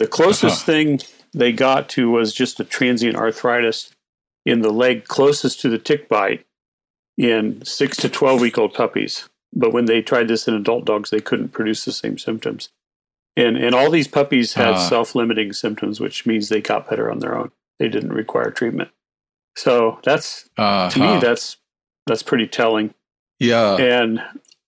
The 0.00 0.08
closest 0.08 0.62
uh-huh. 0.62 0.66
thing 0.66 1.00
they 1.32 1.52
got 1.52 1.88
to 1.90 2.10
was 2.10 2.34
just 2.34 2.58
a 2.58 2.64
transient 2.64 3.14
arthritis 3.14 3.90
in 4.44 4.62
the 4.62 4.72
leg 4.72 5.04
closest 5.04 5.60
to 5.60 5.68
the 5.68 5.78
tick 5.78 6.08
bite. 6.08 6.44
in 7.16 7.64
six 7.64 7.96
to 7.98 8.08
12 8.08 8.40
week 8.40 8.58
old 8.58 8.74
puppies. 8.74 9.28
But 9.54 9.72
when 9.72 9.84
they 9.84 10.02
tried 10.02 10.28
this 10.28 10.48
in 10.48 10.54
adult 10.54 10.84
dogs, 10.84 11.10
they 11.10 11.20
couldn't 11.20 11.50
produce 11.50 11.84
the 11.84 11.92
same 11.92 12.18
symptoms. 12.18 12.70
And, 13.36 13.56
and 13.56 13.74
all 13.74 13.90
these 13.90 14.08
puppies 14.08 14.54
had 14.54 14.74
Ah. 14.74 14.88
self 14.88 15.14
limiting 15.14 15.52
symptoms, 15.52 16.00
which 16.00 16.26
means 16.26 16.48
they 16.48 16.60
got 16.60 16.88
better 16.88 17.10
on 17.10 17.18
their 17.20 17.36
own. 17.36 17.50
They 17.78 17.88
didn't 17.88 18.12
require 18.12 18.50
treatment. 18.50 18.90
So 19.56 19.98
that's, 20.04 20.48
Uh, 20.56 20.90
to 20.90 20.98
me, 20.98 21.18
that's, 21.20 21.56
that's 22.06 22.22
pretty 22.22 22.46
telling. 22.46 22.94
yeah. 23.38 23.76
And 23.76 24.22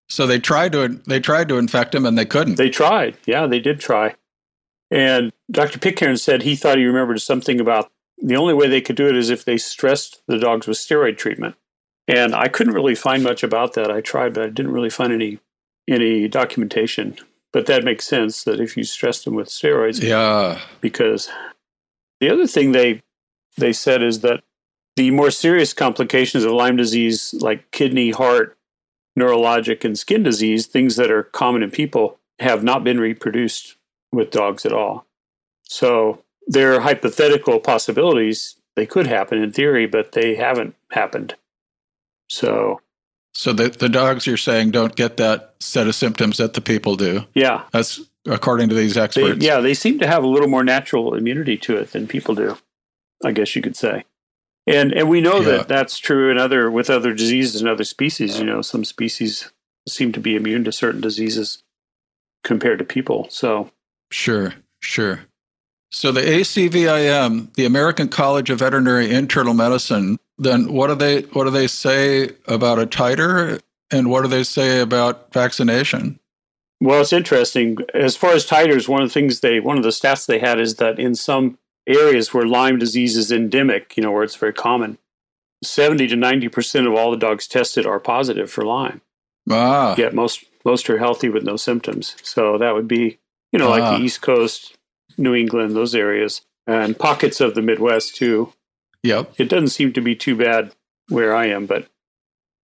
So 0.08 0.26
they 0.26 0.38
tried 0.38 0.70
to 0.72 1.00
they 1.06 1.18
tried 1.18 1.48
to 1.48 1.58
infect 1.58 1.92
him 1.94 2.06
and 2.06 2.16
they 2.16 2.24
couldn't. 2.24 2.54
They 2.56 2.70
tried. 2.70 3.16
Yeah, 3.26 3.46
they 3.48 3.58
did 3.58 3.80
try. 3.80 4.14
And 4.90 5.32
Dr. 5.50 5.80
Pitcairn 5.80 6.16
said 6.16 6.42
he 6.42 6.54
thought 6.54 6.78
he 6.78 6.84
remembered 6.84 7.20
something 7.20 7.58
about 7.60 7.90
the 8.18 8.36
only 8.36 8.54
way 8.54 8.68
they 8.68 8.80
could 8.80 8.94
do 8.96 9.08
it 9.08 9.16
is 9.16 9.30
if 9.30 9.44
they 9.44 9.58
stressed 9.58 10.22
the 10.28 10.38
dogs 10.38 10.66
with 10.68 10.78
steroid 10.78 11.18
treatment. 11.18 11.56
And 12.08 12.34
I 12.34 12.48
couldn't 12.48 12.74
really 12.74 12.94
find 12.94 13.22
much 13.22 13.42
about 13.42 13.74
that. 13.74 13.90
I 13.90 14.00
tried, 14.00 14.34
but 14.34 14.44
I 14.44 14.48
didn't 14.48 14.72
really 14.72 14.90
find 14.90 15.12
any 15.12 15.38
any 15.88 16.28
documentation. 16.28 17.16
But 17.52 17.66
that 17.66 17.84
makes 17.84 18.06
sense 18.06 18.44
that 18.44 18.60
if 18.60 18.76
you 18.76 18.84
stress 18.84 19.24
them 19.24 19.34
with 19.34 19.48
steroids, 19.48 20.02
yeah. 20.02 20.60
because 20.80 21.30
the 22.20 22.28
other 22.28 22.46
thing 22.46 22.72
they 22.72 23.02
they 23.56 23.72
said 23.72 24.02
is 24.02 24.20
that 24.20 24.42
the 24.96 25.10
more 25.10 25.30
serious 25.30 25.72
complications 25.72 26.44
of 26.44 26.52
Lyme 26.52 26.76
disease, 26.76 27.34
like 27.40 27.70
kidney, 27.70 28.10
heart, 28.10 28.56
neurologic, 29.18 29.84
and 29.84 29.98
skin 29.98 30.22
disease, 30.22 30.66
things 30.66 30.96
that 30.96 31.10
are 31.10 31.22
common 31.22 31.62
in 31.62 31.70
people, 31.70 32.18
have 32.38 32.62
not 32.62 32.84
been 32.84 33.00
reproduced 33.00 33.76
with 34.12 34.30
dogs 34.30 34.64
at 34.64 34.72
all. 34.72 35.06
So 35.62 36.22
there 36.46 36.74
are 36.74 36.80
hypothetical 36.80 37.60
possibilities 37.60 38.56
they 38.74 38.86
could 38.86 39.06
happen 39.06 39.42
in 39.42 39.52
theory, 39.52 39.86
but 39.86 40.12
they 40.12 40.34
haven't 40.34 40.74
happened. 40.92 41.34
So 42.28 42.80
So 43.34 43.52
the 43.52 43.68
the 43.68 43.88
dogs 43.88 44.26
you're 44.26 44.36
saying 44.36 44.70
don't 44.72 44.94
get 44.96 45.16
that 45.18 45.54
set 45.60 45.86
of 45.86 45.94
symptoms 45.94 46.36
that 46.38 46.54
the 46.54 46.60
people 46.60 46.96
do. 46.96 47.24
yeah, 47.34 47.62
That's 47.72 48.00
according 48.26 48.68
to 48.70 48.74
these 48.74 48.94
they, 48.94 49.00
experts. 49.02 49.44
yeah, 49.44 49.60
they 49.60 49.74
seem 49.74 49.98
to 50.00 50.06
have 50.06 50.24
a 50.24 50.28
little 50.28 50.48
more 50.48 50.64
natural 50.64 51.14
immunity 51.14 51.56
to 51.58 51.76
it 51.76 51.92
than 51.92 52.06
people 52.08 52.34
do. 52.34 52.56
I 53.24 53.32
guess 53.32 53.54
you 53.56 53.62
could 53.62 53.76
say. 53.76 54.04
And 54.66 54.92
and 54.92 55.08
we 55.08 55.20
know 55.20 55.40
Yeah. 55.40 55.48
that 55.58 55.68
that's 55.68 55.98
true 55.98 56.30
in 56.30 56.38
other 56.38 56.70
with 56.70 56.90
other 56.90 57.14
diseases 57.14 57.60
and 57.60 57.70
other 57.70 57.84
species. 57.84 58.38
You 58.38 58.44
know, 58.46 58.62
some 58.62 58.84
species 58.84 59.50
seem 59.88 60.10
to 60.12 60.20
be 60.20 60.34
immune 60.34 60.64
to 60.64 60.72
certain 60.72 61.00
diseases 61.00 61.62
compared 62.42 62.78
to 62.80 62.84
people. 62.84 63.28
So 63.30 63.70
Sure, 64.10 64.54
sure. 64.80 65.20
So 65.92 66.10
the 66.12 66.20
ACVIM, 66.20 67.54
the 67.54 67.64
American 67.64 68.08
College 68.08 68.50
of 68.50 68.58
Veterinary 68.58 69.10
Internal 69.12 69.54
Medicine, 69.54 70.18
then 70.38 70.72
what 70.72 70.88
do 70.88 70.94
they 70.94 71.20
what 71.32 71.44
do 71.44 71.50
they 71.50 71.66
say 71.66 72.30
about 72.46 72.78
a 72.78 72.86
titer 72.86 73.60
and 73.90 74.10
what 74.10 74.22
do 74.22 74.28
they 74.28 74.42
say 74.44 74.80
about 74.80 75.32
vaccination? 75.32 76.18
Well, 76.80 77.00
it's 77.00 77.12
interesting. 77.12 77.78
As 77.94 78.16
far 78.16 78.32
as 78.32 78.46
titers, 78.46 78.86
one 78.88 79.00
of 79.02 79.08
the 79.08 79.12
things 79.14 79.40
they, 79.40 79.60
one 79.60 79.78
of 79.78 79.82
the 79.82 79.88
stats 79.90 80.26
they 80.26 80.38
had 80.38 80.60
is 80.60 80.74
that 80.76 80.98
in 80.98 81.14
some 81.14 81.56
areas 81.86 82.34
where 82.34 82.44
Lyme 82.44 82.78
disease 82.78 83.16
is 83.16 83.32
endemic, 83.32 83.96
you 83.96 84.02
know, 84.02 84.12
where 84.12 84.24
it's 84.24 84.36
very 84.36 84.52
common, 84.52 84.98
70 85.64 86.08
to 86.08 86.16
90% 86.16 86.86
of 86.86 86.92
all 86.94 87.10
the 87.10 87.16
dogs 87.16 87.46
tested 87.46 87.86
are 87.86 87.98
positive 87.98 88.50
for 88.50 88.62
Lyme. 88.62 89.00
Ah, 89.50 89.94
Yet 89.96 90.12
most, 90.14 90.44
most 90.66 90.90
are 90.90 90.98
healthy 90.98 91.30
with 91.30 91.44
no 91.44 91.56
symptoms. 91.56 92.14
So 92.22 92.58
that 92.58 92.74
would 92.74 92.88
be, 92.88 93.18
you 93.52 93.58
know, 93.58 93.70
like 93.70 93.82
Ah. 93.82 93.96
the 93.96 94.04
East 94.04 94.20
Coast, 94.20 94.76
New 95.16 95.34
England, 95.34 95.74
those 95.74 95.94
areas, 95.94 96.42
and 96.66 96.98
pockets 96.98 97.40
of 97.40 97.54
the 97.54 97.62
Midwest 97.62 98.16
too. 98.16 98.52
Yep. 99.06 99.32
It 99.38 99.48
doesn't 99.48 99.68
seem 99.68 99.92
to 99.92 100.00
be 100.00 100.14
too 100.14 100.36
bad 100.36 100.72
where 101.08 101.34
I 101.34 101.46
am, 101.46 101.66
but 101.66 101.88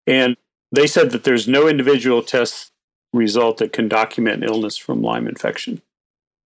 and 0.07 0.35
they 0.71 0.87
said 0.87 1.11
that 1.11 1.23
there's 1.23 1.47
no 1.47 1.67
individual 1.67 2.23
test 2.23 2.71
result 3.13 3.57
that 3.57 3.73
can 3.73 3.87
document 3.87 4.43
illness 4.43 4.77
from 4.77 5.01
Lyme 5.01 5.27
infection. 5.27 5.81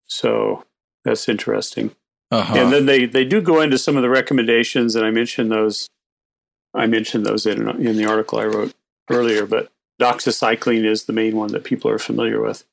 So 0.08 0.64
that's 1.04 1.30
interesting. 1.30 1.96
Uh-huh. 2.32 2.56
And 2.56 2.74
then 2.74 2.86
they 2.86 3.06
they 3.06 3.24
do 3.24 3.42
go 3.42 3.62
into 3.62 3.78
some 3.78 3.96
of 3.96 4.04
the 4.04 4.10
recommendations, 4.10 4.96
and 4.96 5.06
I 5.06 5.12
mentioned 5.12 5.52
those. 5.52 5.90
I 6.74 6.88
mentioned 6.88 7.26
those 7.26 7.46
in 7.46 7.70
in 7.86 7.98
the 7.98 8.06
article 8.06 8.40
I 8.40 8.46
wrote 8.46 8.74
earlier, 9.10 9.46
but 9.46 9.72
doxycycline 10.02 10.86
is 10.86 11.06
the 11.06 11.14
main 11.14 11.36
one 11.36 11.52
that 11.52 11.64
people 11.64 11.90
are 11.90 12.00
familiar 12.00 12.42
with, 12.42 12.66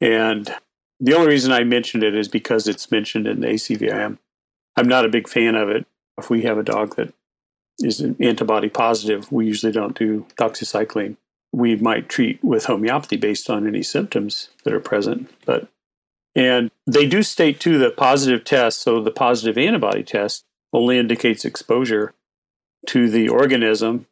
and 0.00 0.54
the 1.00 1.14
only 1.14 1.28
reason 1.28 1.52
I 1.52 1.64
mentioned 1.64 2.02
it 2.02 2.14
is 2.14 2.28
because 2.28 2.66
it's 2.66 2.90
mentioned 2.90 3.26
in 3.26 3.40
the 3.40 3.48
ACVIM. 3.48 4.18
I'm 4.76 4.88
not 4.88 5.04
a 5.04 5.10
big 5.10 5.28
fan 5.28 5.54
of 5.54 5.68
it. 5.68 5.86
If 6.18 6.30
we 6.30 6.42
have 6.42 6.58
a 6.58 6.62
dog 6.62 6.96
that 6.96 7.12
is 7.78 8.00
an 8.00 8.16
antibody 8.20 8.68
positive, 8.68 9.30
we 9.30 9.46
usually 9.46 9.72
don't 9.72 9.96
do 9.98 10.26
doxycycline. 10.38 11.16
We 11.52 11.76
might 11.76 12.08
treat 12.08 12.42
with 12.42 12.66
homeopathy 12.66 13.16
based 13.16 13.50
on 13.50 13.66
any 13.66 13.82
symptoms 13.82 14.48
that 14.64 14.72
are 14.72 14.80
present, 14.80 15.30
but 15.44 15.68
and 16.34 16.70
they 16.86 17.06
do 17.06 17.22
state 17.22 17.60
too 17.60 17.78
that 17.78 17.96
positive 17.96 18.44
tests, 18.44 18.82
so 18.82 19.00
the 19.00 19.10
positive 19.10 19.56
antibody 19.56 20.02
test, 20.02 20.44
only 20.72 20.98
indicates 20.98 21.44
exposure 21.46 22.12
to 22.88 23.08
the 23.08 23.28
organism, 23.28 24.06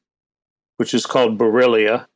which 0.78 0.94
is 0.94 1.04
called 1.06 1.36
Borrelia, 1.38 2.06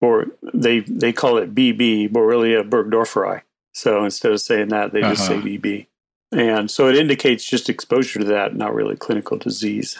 or 0.00 0.26
they 0.54 0.80
they 0.80 1.12
call 1.12 1.36
it 1.38 1.54
BB, 1.54 2.10
Borrelia 2.10 2.68
burgdorferi. 2.68 3.42
So 3.74 4.04
instead 4.04 4.32
of 4.32 4.40
saying 4.40 4.68
that, 4.68 4.92
they 4.92 5.02
just 5.02 5.26
say 5.26 5.34
Uh-huh. 5.36 5.46
BB. 5.46 5.86
And 6.30 6.70
so 6.70 6.88
it 6.88 6.96
indicates 6.96 7.44
just 7.44 7.70
exposure 7.70 8.18
to 8.18 8.24
that, 8.26 8.54
not 8.54 8.74
really 8.74 8.96
clinical 8.96 9.38
disease. 9.38 9.98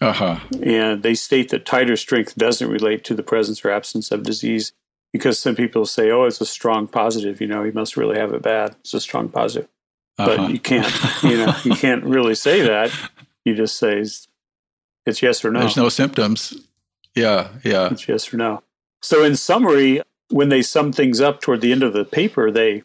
uh-huh. 0.00 0.40
And 0.62 1.02
they 1.02 1.14
state 1.14 1.50
that 1.50 1.64
titer 1.64 1.98
strength 1.98 2.36
doesn't 2.36 2.68
relate 2.68 3.04
to 3.04 3.14
the 3.14 3.22
presence 3.22 3.64
or 3.64 3.70
absence 3.70 4.10
of 4.10 4.22
disease 4.22 4.72
because 5.12 5.38
some 5.38 5.54
people 5.54 5.86
say, 5.86 6.10
oh, 6.10 6.24
it's 6.24 6.40
a 6.40 6.46
strong 6.46 6.86
positive. 6.86 7.40
You 7.40 7.46
know, 7.46 7.62
he 7.62 7.70
must 7.70 7.96
really 7.96 8.18
have 8.18 8.34
it 8.34 8.42
bad. 8.42 8.76
It's 8.80 8.92
a 8.92 9.00
strong 9.00 9.30
positive. 9.30 9.68
Uh-huh. 10.18 10.36
But 10.36 10.50
you 10.50 10.60
can't, 10.60 10.92
you 11.22 11.38
know, 11.38 11.54
you 11.64 11.74
can't 11.76 12.04
really 12.04 12.34
say 12.34 12.60
that. 12.62 12.90
You 13.44 13.54
just 13.54 13.78
say 13.78 14.00
it's, 14.00 14.28
it's 15.06 15.22
yes 15.22 15.44
or 15.44 15.50
no. 15.50 15.60
There's 15.60 15.76
no 15.76 15.88
symptoms. 15.88 16.54
Yeah, 17.14 17.48
yeah. 17.64 17.88
It's 17.90 18.06
yes 18.06 18.32
or 18.32 18.36
no. 18.36 18.62
So 19.00 19.24
in 19.24 19.36
summary, 19.36 20.02
when 20.30 20.48
they 20.48 20.62
sum 20.62 20.92
things 20.92 21.20
up 21.20 21.40
toward 21.40 21.60
the 21.60 21.72
end 21.72 21.82
of 21.82 21.92
the 21.92 22.04
paper, 22.04 22.50
they 22.50 22.82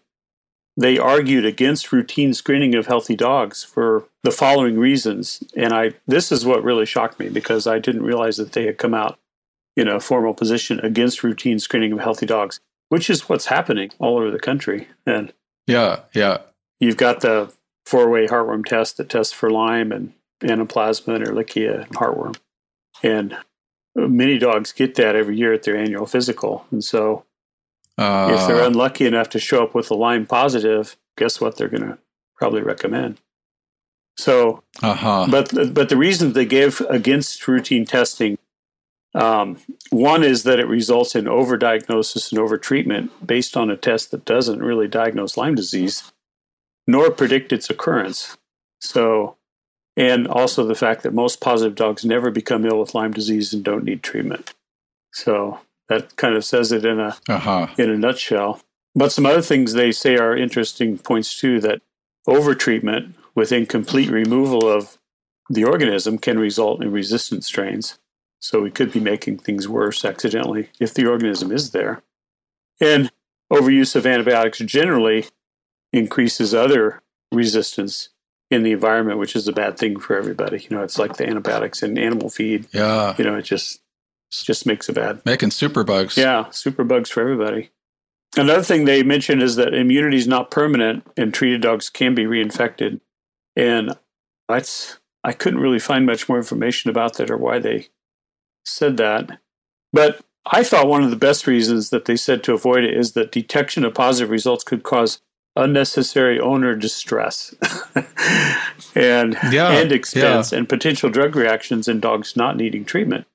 they 0.78 0.98
argued 0.98 1.46
against 1.46 1.92
routine 1.92 2.34
screening 2.34 2.76
of 2.76 2.88
healthy 2.88 3.16
dogs 3.16 3.64
for 3.64 4.06
the 4.24 4.32
following 4.32 4.78
reasons. 4.78 5.44
And 5.56 5.74
I 5.74 5.94
this 6.08 6.32
is 6.32 6.46
what 6.46 6.64
really 6.64 6.86
shocked 6.86 7.20
me 7.20 7.30
because 7.30 7.68
I 7.68 7.80
didn't 7.80 8.04
realize 8.04 8.38
that 8.38 8.54
they 8.54 8.66
had 8.66 8.78
come 8.78 8.94
out 8.94 9.20
in 9.76 9.88
a 9.88 10.00
formal 10.00 10.34
position 10.34 10.80
against 10.80 11.24
routine 11.24 11.60
screening 11.60 11.94
of 11.94 12.00
healthy 12.00 12.26
dogs, 12.26 12.60
which 12.90 13.10
is 13.10 13.30
what's 13.30 13.46
happening 13.46 13.92
all 14.00 14.18
over 14.18 14.32
the 14.32 14.40
country. 14.40 14.88
And 15.06 15.34
Yeah, 15.68 16.02
yeah. 16.14 16.40
you've 16.80 16.98
got 16.98 17.22
the 17.22 17.54
four-way 17.86 18.28
heartworm 18.28 18.66
test 18.66 18.98
that 18.98 19.10
tests 19.10 19.34
for 19.34 19.50
Lyme 19.50 19.92
and 19.92 20.14
Anaplasma 20.42 21.16
and 21.16 21.26
Ehrlichia 21.26 21.86
and 21.86 21.96
heartworm. 21.96 22.38
And 23.04 23.38
many 23.96 24.38
dogs 24.38 24.72
get 24.72 24.96
that 24.96 25.16
every 25.16 25.38
year 25.38 25.54
at 25.54 25.64
their 25.64 25.78
annual 25.78 26.06
physical. 26.06 26.66
And 26.72 26.84
so 26.84 27.26
Uh, 27.98 28.32
if 28.34 28.48
they're 28.48 28.66
unlucky 28.66 29.06
enough 29.06 29.30
to 29.30 29.40
show 29.40 29.64
up 29.64 29.76
with 29.76 29.92
a 29.92 29.96
Lyme 29.96 30.26
positive, 30.26 30.98
guess 31.18 31.42
what 31.42 31.58
they're 31.58 31.68
going 31.68 31.84
to 31.84 31.98
probably 32.36 32.62
recommend. 32.62 33.20
So, 34.18 34.64
uh-huh. 34.82 35.28
but 35.30 35.74
but 35.74 35.90
the 35.90 35.98
reason 35.98 36.34
they 36.34 36.46
gave 36.46 36.82
against 36.82 37.48
routine 37.48 37.86
testing, 37.86 38.38
um, 39.16 39.58
one 39.90 40.24
is 40.24 40.44
that 40.44 40.60
it 40.60 40.68
results 40.68 41.16
in 41.16 41.26
overdiagnosis 41.26 42.32
and 42.32 42.42
overtreatment 42.42 43.10
based 43.26 43.56
on 43.56 43.70
a 43.70 43.78
test 43.78 44.12
that 44.12 44.26
doesn't 44.26 44.64
really 44.64 44.88
diagnose 44.88 45.38
Lyme 45.38 45.56
disease, 45.56 46.12
nor 46.88 47.10
predict 47.12 47.54
its 47.54 47.70
occurrence. 47.70 48.38
So, 48.80 49.38
and 49.96 50.28
also 50.28 50.66
the 50.66 50.76
fact 50.76 51.04
that 51.04 51.14
most 51.14 51.40
positive 51.40 51.76
dogs 51.76 52.04
never 52.04 52.32
become 52.32 52.66
ill 52.66 52.80
with 52.80 52.96
Lyme 52.96 53.14
disease 53.14 53.54
and 53.54 53.64
don't 53.64 53.84
need 53.84 54.04
treatment. 54.04 54.54
So 55.14 55.60
that 55.92 56.16
kind 56.16 56.36
of 56.36 56.46
says 56.46 56.72
it 56.72 56.86
in 56.86 57.02
a 57.02 57.18
uh-huh. 57.28 57.68
in 57.78 57.90
a 57.90 57.98
nutshell. 57.98 58.62
But 58.96 59.12
some 59.12 59.26
other 59.26 59.42
things 59.42 59.74
they 59.74 59.92
say 59.92 60.16
are 60.16 60.36
interesting 60.36 60.98
points 60.98 61.38
too 61.38 61.60
that 61.62 61.82
overtreatment 62.26 63.14
with 63.36 63.52
incomplete 63.52 64.10
removal 64.10 64.70
of 64.70 64.98
the 65.50 65.66
organism 65.66 66.18
can 66.18 66.40
result 66.40 66.82
in 66.82 66.94
resistant 66.94 67.44
strains. 67.44 68.00
So 68.40 68.62
we 68.62 68.72
could 68.72 68.94
be 68.94 69.02
making 69.02 69.40
things 69.40 69.68
worse 69.68 70.06
accidentally 70.06 70.70
if 70.80 70.94
the 70.94 71.06
organism 71.06 71.52
is 71.52 71.72
there. 71.72 72.02
And 72.80 73.12
overuse 73.52 73.94
of 73.96 74.06
antibiotics 74.06 74.60
generally 74.60 75.26
increases 75.92 76.54
other 76.54 77.02
resistance 77.34 78.10
in 78.50 78.64
the 78.64 78.72
environment, 78.72 79.20
which 79.20 79.36
is 79.36 79.48
a 79.48 79.54
bad 79.54 79.78
thing 79.78 80.00
for 80.00 80.16
everybody. 80.16 80.66
You 80.70 80.78
know, 80.78 80.84
it's 80.84 80.98
like 80.98 81.18
the 81.18 81.28
antibiotics 81.28 81.84
in 81.84 81.98
animal 81.98 82.30
feed. 82.30 82.68
Yeah. 82.74 83.14
You 83.18 83.26
know, 83.26 83.36
it 83.36 83.44
just 83.44 83.81
just 84.32 84.66
makes 84.66 84.90
it 84.90 84.94
bad. 84.94 85.22
Making 85.26 85.52
super 85.52 85.84
bugs. 85.84 86.18
Yeah, 86.18 86.50
super 86.52 86.84
bugs 86.84 87.10
for 87.10 87.22
everybody. 87.22 87.72
Another 88.38 88.64
thing 88.64 88.86
they 88.86 89.04
mentioned 89.04 89.44
is 89.44 89.58
that 89.58 89.74
immunity 89.74 90.18
is 90.18 90.28
not 90.28 90.52
permanent 90.52 91.06
and 91.18 91.34
treated 91.34 91.62
dogs 91.62 91.90
can 91.90 92.16
be 92.16 92.24
reinfected. 92.24 93.02
And 93.58 93.98
that's 94.48 95.00
I 95.24 95.34
couldn't 95.34 95.60
really 95.60 95.80
find 95.80 96.06
much 96.06 96.30
more 96.30 96.38
information 96.38 96.90
about 96.90 97.18
that 97.18 97.30
or 97.30 97.38
why 97.38 97.60
they 97.60 97.88
said 98.66 98.98
that. 98.98 99.40
But 99.92 100.22
I 100.46 100.64
thought 100.64 100.88
one 100.88 101.04
of 101.04 101.10
the 101.10 101.16
best 101.18 101.46
reasons 101.46 101.90
that 101.90 102.06
they 102.06 102.16
said 102.16 102.44
to 102.44 102.54
avoid 102.54 102.84
it 102.84 102.96
is 102.96 103.12
that 103.12 103.32
detection 103.32 103.84
of 103.84 103.94
positive 103.94 104.32
results 104.32 104.64
could 104.64 104.84
cause 104.84 105.20
unnecessary 105.56 106.40
owner 106.40 106.76
distress 106.76 107.54
and 108.96 109.38
yeah, 109.52 109.70
and 109.70 109.92
expense 109.92 110.52
yeah. 110.52 110.58
and 110.58 110.70
potential 110.70 111.10
drug 111.10 111.36
reactions 111.36 111.90
in 111.90 112.00
dogs 112.00 112.38
not 112.38 112.56
needing 112.56 112.86
treatment. 112.86 113.26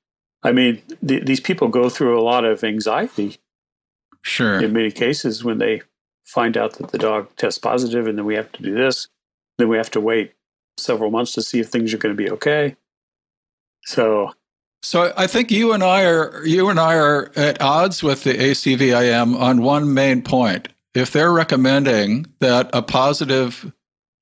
I 0.43 0.51
mean, 0.51 0.81
th- 1.05 1.25
these 1.25 1.39
people 1.39 1.67
go 1.67 1.89
through 1.89 2.19
a 2.19 2.23
lot 2.23 2.45
of 2.45 2.63
anxiety. 2.63 3.37
Sure. 4.21 4.61
In 4.61 4.73
many 4.73 4.91
cases, 4.91 5.43
when 5.43 5.57
they 5.57 5.81
find 6.23 6.57
out 6.57 6.73
that 6.73 6.91
the 6.91 6.97
dog 6.97 7.29
tests 7.37 7.59
positive, 7.59 8.07
and 8.07 8.17
then 8.17 8.25
we 8.25 8.35
have 8.35 8.51
to 8.53 8.63
do 8.63 8.75
this, 8.75 9.07
then 9.57 9.69
we 9.69 9.77
have 9.77 9.91
to 9.91 10.01
wait 10.01 10.33
several 10.77 11.09
months 11.09 11.31
to 11.33 11.41
see 11.41 11.59
if 11.59 11.69
things 11.69 11.93
are 11.93 11.97
going 11.97 12.15
to 12.15 12.23
be 12.23 12.29
okay. 12.29 12.75
So, 13.85 14.33
so 14.81 15.13
I 15.17 15.27
think 15.27 15.49
you 15.49 15.73
and 15.73 15.83
I 15.83 16.05
are 16.05 16.45
you 16.45 16.69
and 16.69 16.79
I 16.79 16.95
are 16.95 17.31
at 17.35 17.61
odds 17.61 18.03
with 18.03 18.23
the 18.23 18.33
ACVIM 18.33 19.39
on 19.39 19.61
one 19.61 19.93
main 19.93 20.21
point. 20.21 20.67
If 20.93 21.11
they're 21.11 21.31
recommending 21.31 22.25
that 22.39 22.69
a 22.73 22.81
positive 22.81 23.71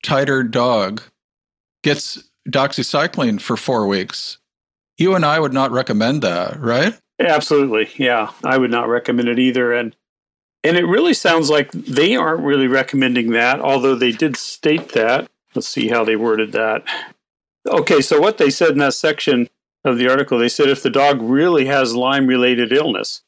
titer 0.04 0.48
dog 0.48 1.02
gets 1.82 2.22
doxycycline 2.48 3.40
for 3.40 3.56
four 3.56 3.86
weeks, 3.86 4.38
you 4.96 5.14
and 5.14 5.24
I 5.24 5.38
would 5.38 5.52
not 5.52 5.70
recommend 5.70 6.22
that, 6.22 6.60
right? 6.60 6.98
Absolutely. 7.18 7.88
Yeah. 7.96 8.32
I 8.44 8.58
would 8.58 8.70
not 8.70 8.88
recommend 8.88 9.28
it 9.28 9.38
either. 9.38 9.72
And 9.72 9.96
and 10.64 10.76
it 10.76 10.84
really 10.84 11.14
sounds 11.14 11.48
like 11.48 11.70
they 11.70 12.16
aren't 12.16 12.42
really 12.42 12.66
recommending 12.66 13.30
that, 13.30 13.60
although 13.60 13.94
they 13.94 14.10
did 14.10 14.36
state 14.36 14.90
that. 14.90 15.30
Let's 15.54 15.68
see 15.68 15.88
how 15.88 16.04
they 16.04 16.16
worded 16.16 16.52
that. 16.52 16.82
Okay, 17.68 18.00
so 18.00 18.20
what 18.20 18.38
they 18.38 18.50
said 18.50 18.70
in 18.70 18.78
that 18.78 18.94
section 18.94 19.48
of 19.84 19.96
the 19.96 20.08
article, 20.08 20.38
they 20.38 20.48
said 20.48 20.68
if 20.68 20.82
the 20.82 20.90
dog 20.90 21.22
really 21.22 21.66
has 21.66 21.94
Lyme 21.94 22.26
related 22.26 22.72
illness, 22.72 23.22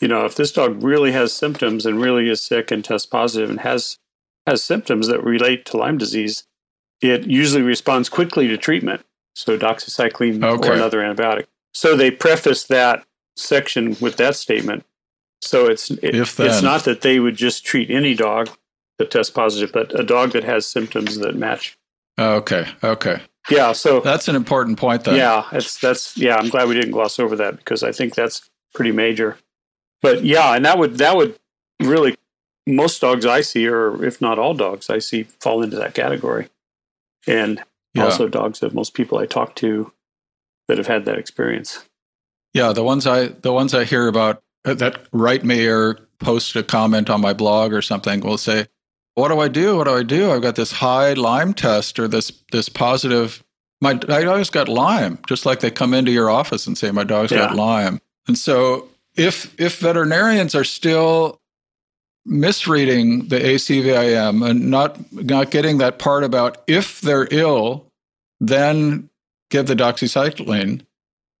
you 0.00 0.08
know, 0.08 0.24
if 0.24 0.34
this 0.34 0.52
dog 0.52 0.82
really 0.82 1.12
has 1.12 1.32
symptoms 1.32 1.86
and 1.86 2.00
really 2.00 2.28
is 2.28 2.42
sick 2.42 2.70
and 2.70 2.84
tests 2.84 3.06
positive 3.06 3.50
and 3.50 3.60
has 3.60 3.98
has 4.46 4.62
symptoms 4.62 5.08
that 5.08 5.24
relate 5.24 5.64
to 5.66 5.76
Lyme 5.76 5.98
disease, 5.98 6.44
it 7.00 7.26
usually 7.26 7.62
responds 7.62 8.08
quickly 8.08 8.46
to 8.46 8.56
treatment. 8.56 9.04
So 9.36 9.58
doxycycline 9.58 10.42
okay. 10.42 10.68
or 10.68 10.72
another 10.72 11.00
antibiotic. 11.00 11.44
So 11.74 11.94
they 11.94 12.10
preface 12.10 12.64
that 12.64 13.04
section 13.36 13.96
with 14.00 14.16
that 14.16 14.34
statement. 14.34 14.84
So 15.42 15.66
it's 15.66 15.90
it, 15.90 16.14
it's 16.14 16.62
not 16.62 16.84
that 16.84 17.02
they 17.02 17.20
would 17.20 17.36
just 17.36 17.64
treat 17.64 17.90
any 17.90 18.14
dog 18.14 18.48
that 18.98 19.10
tests 19.10 19.30
positive, 19.30 19.72
but 19.72 19.98
a 19.98 20.02
dog 20.02 20.32
that 20.32 20.44
has 20.44 20.66
symptoms 20.66 21.18
that 21.18 21.36
match. 21.36 21.76
Okay. 22.18 22.66
Okay. 22.82 23.20
Yeah. 23.50 23.72
So 23.72 24.00
that's 24.00 24.26
an 24.28 24.36
important 24.36 24.78
point. 24.78 25.04
Then. 25.04 25.16
Yeah. 25.16 25.46
It's 25.52 25.78
that's 25.78 26.16
yeah. 26.16 26.36
I'm 26.36 26.48
glad 26.48 26.66
we 26.68 26.74
didn't 26.74 26.92
gloss 26.92 27.18
over 27.18 27.36
that 27.36 27.58
because 27.58 27.82
I 27.82 27.92
think 27.92 28.14
that's 28.14 28.48
pretty 28.72 28.92
major. 28.92 29.36
But 30.00 30.24
yeah, 30.24 30.54
and 30.54 30.64
that 30.64 30.78
would 30.78 30.96
that 30.96 31.14
would 31.14 31.38
really 31.82 32.16
most 32.66 33.02
dogs 33.02 33.26
I 33.26 33.42
see, 33.42 33.68
or 33.68 34.02
if 34.02 34.22
not 34.22 34.38
all 34.38 34.54
dogs 34.54 34.88
I 34.88 34.98
see, 34.98 35.24
fall 35.24 35.62
into 35.62 35.76
that 35.76 35.94
category. 35.94 36.48
And 37.26 37.62
yeah. 37.96 38.04
also 38.04 38.28
dogs 38.28 38.62
of 38.62 38.74
most 38.74 38.94
people 38.94 39.18
I 39.18 39.26
talk 39.26 39.54
to 39.56 39.92
that 40.68 40.78
have 40.78 40.86
had 40.86 41.04
that 41.04 41.18
experience. 41.18 41.84
Yeah, 42.54 42.72
the 42.72 42.82
ones 42.82 43.06
I 43.06 43.26
the 43.26 43.52
ones 43.52 43.74
I 43.74 43.84
hear 43.84 44.08
about 44.08 44.42
uh, 44.64 44.74
that 44.74 45.06
write 45.12 45.44
me 45.44 45.66
or 45.66 45.98
post 46.18 46.56
a 46.56 46.62
comment 46.62 47.10
on 47.10 47.20
my 47.20 47.32
blog 47.32 47.72
or 47.72 47.82
something 47.82 48.20
will 48.20 48.38
say, 48.38 48.66
"What 49.14 49.28
do 49.28 49.40
I 49.40 49.48
do? 49.48 49.76
What 49.76 49.84
do 49.84 49.94
I 49.94 50.02
do? 50.02 50.32
I've 50.32 50.42
got 50.42 50.56
this 50.56 50.72
high 50.72 51.12
Lyme 51.12 51.54
test 51.54 51.98
or 51.98 52.08
this 52.08 52.32
this 52.52 52.68
positive. 52.68 53.44
My 53.80 53.94
my 54.08 54.22
dog's 54.22 54.50
got 54.50 54.68
Lyme." 54.68 55.18
Just 55.28 55.44
like 55.44 55.60
they 55.60 55.70
come 55.70 55.94
into 55.94 56.10
your 56.10 56.30
office 56.30 56.66
and 56.66 56.78
say, 56.78 56.90
"My 56.90 57.04
dog's 57.04 57.30
yeah. 57.30 57.48
got 57.48 57.56
Lyme." 57.56 58.00
And 58.26 58.38
so, 58.38 58.88
if 59.16 59.54
if 59.60 59.78
veterinarians 59.78 60.54
are 60.54 60.64
still 60.64 61.40
misreading 62.26 63.28
the 63.28 63.38
ACVIM 63.38 64.48
and 64.48 64.70
not 64.70 65.12
not 65.12 65.50
getting 65.50 65.78
that 65.78 65.98
part 65.98 66.24
about 66.24 66.62
if 66.66 67.00
they're 67.00 67.28
ill, 67.30 67.85
then 68.40 69.10
give 69.50 69.66
the 69.66 69.76
doxycycline. 69.76 70.84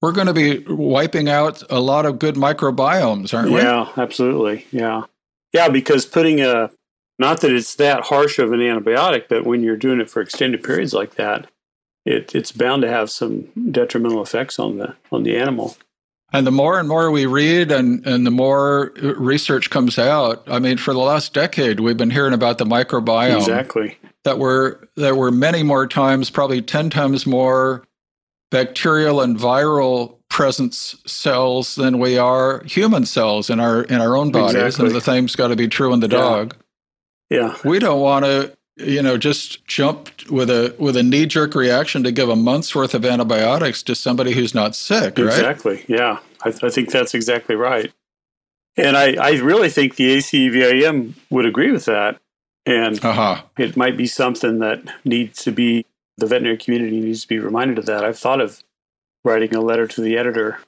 We're 0.02 0.12
going 0.12 0.26
to 0.26 0.34
be 0.34 0.58
wiping 0.68 1.28
out 1.28 1.62
a 1.70 1.80
lot 1.80 2.06
of 2.06 2.18
good 2.18 2.34
microbiomes, 2.34 3.32
aren't 3.34 3.50
we? 3.50 3.58
Yeah, 3.58 3.88
absolutely. 3.96 4.66
Yeah, 4.70 5.04
yeah. 5.52 5.68
Because 5.68 6.04
putting 6.04 6.40
a 6.40 6.70
not 7.18 7.40
that 7.40 7.52
it's 7.52 7.74
that 7.76 8.04
harsh 8.04 8.38
of 8.38 8.52
an 8.52 8.60
antibiotic, 8.60 9.24
but 9.28 9.44
when 9.44 9.62
you're 9.62 9.76
doing 9.76 10.00
it 10.00 10.10
for 10.10 10.20
extended 10.20 10.62
periods 10.62 10.92
like 10.92 11.14
that, 11.14 11.48
it, 12.04 12.34
it's 12.34 12.52
bound 12.52 12.82
to 12.82 12.88
have 12.88 13.10
some 13.10 13.48
detrimental 13.70 14.22
effects 14.22 14.58
on 14.58 14.78
the 14.78 14.94
on 15.10 15.22
the 15.22 15.36
animal. 15.36 15.76
And 16.32 16.46
the 16.46 16.52
more 16.52 16.78
and 16.78 16.88
more 16.88 17.10
we 17.10 17.24
read 17.24 17.70
and, 17.70 18.04
and 18.06 18.26
the 18.26 18.32
more 18.32 18.92
research 19.00 19.70
comes 19.70 19.98
out, 19.98 20.42
I 20.46 20.58
mean, 20.58 20.76
for 20.76 20.92
the 20.92 21.00
last 21.00 21.32
decade, 21.32 21.80
we've 21.80 21.96
been 21.96 22.10
hearing 22.10 22.34
about 22.34 22.58
the 22.58 22.64
microbiome. 22.64 23.36
Exactly. 23.36 23.96
That 24.26 24.40
were 24.40 24.88
there 24.96 25.14
were 25.14 25.30
many 25.30 25.62
more 25.62 25.86
times, 25.86 26.30
probably 26.30 26.60
10 26.60 26.90
times 26.90 27.26
more 27.26 27.84
bacterial 28.50 29.20
and 29.20 29.36
viral 29.36 30.16
presence 30.28 30.96
cells 31.06 31.76
than 31.76 32.00
we 32.00 32.18
are 32.18 32.64
human 32.64 33.06
cells 33.06 33.50
in 33.50 33.60
our 33.60 33.84
in 33.84 34.00
our 34.00 34.16
own 34.16 34.32
bodies. 34.32 34.56
Exactly. 34.56 34.86
And 34.86 34.96
the 34.96 35.00
same's 35.00 35.36
got 35.36 35.48
to 35.48 35.56
be 35.56 35.68
true 35.68 35.92
in 35.92 36.00
the 36.00 36.08
yeah. 36.08 36.18
dog. 36.18 36.56
Yeah. 37.30 37.56
We 37.64 37.78
don't 37.78 38.00
want 38.00 38.24
to 38.24 38.56
you 38.76 39.00
know 39.00 39.16
just 39.16 39.64
jump 39.68 40.10
with 40.28 40.50
a 40.50 40.74
with 40.76 40.96
a 40.96 41.04
knee 41.04 41.26
jerk 41.26 41.54
reaction 41.54 42.02
to 42.02 42.10
give 42.10 42.28
a 42.28 42.34
month's 42.34 42.74
worth 42.74 42.94
of 42.94 43.04
antibiotics 43.04 43.80
to 43.84 43.94
somebody 43.94 44.32
who's 44.32 44.54
not 44.54 44.76
sick 44.76 45.16
right 45.16 45.28
exactly 45.28 45.82
yeah 45.88 46.18
i, 46.44 46.48
I 46.48 46.68
think 46.68 46.90
that's 46.90 47.14
exactly 47.14 47.56
right 47.56 47.90
and 48.76 48.94
I, 48.94 49.14
I 49.14 49.30
really 49.38 49.70
think 49.70 49.96
the 49.96 50.18
acvim 50.18 51.14
would 51.30 51.46
agree 51.46 51.70
with 51.70 51.86
that 51.86 52.20
and 52.66 53.02
uh-huh. 53.02 53.42
it 53.56 53.76
might 53.76 53.96
be 53.96 54.06
something 54.06 54.58
that 54.58 54.82
needs 55.04 55.42
to 55.44 55.52
be 55.52 55.86
the 56.18 56.26
veterinary 56.26 56.58
community 56.58 57.00
needs 57.00 57.22
to 57.22 57.28
be 57.28 57.38
reminded 57.38 57.78
of 57.78 57.86
that 57.86 58.04
i've 58.04 58.18
thought 58.18 58.40
of 58.40 58.62
writing 59.24 59.54
a 59.54 59.60
letter 59.60 59.86
to 59.86 60.00
the 60.00 60.18
editor 60.18 60.58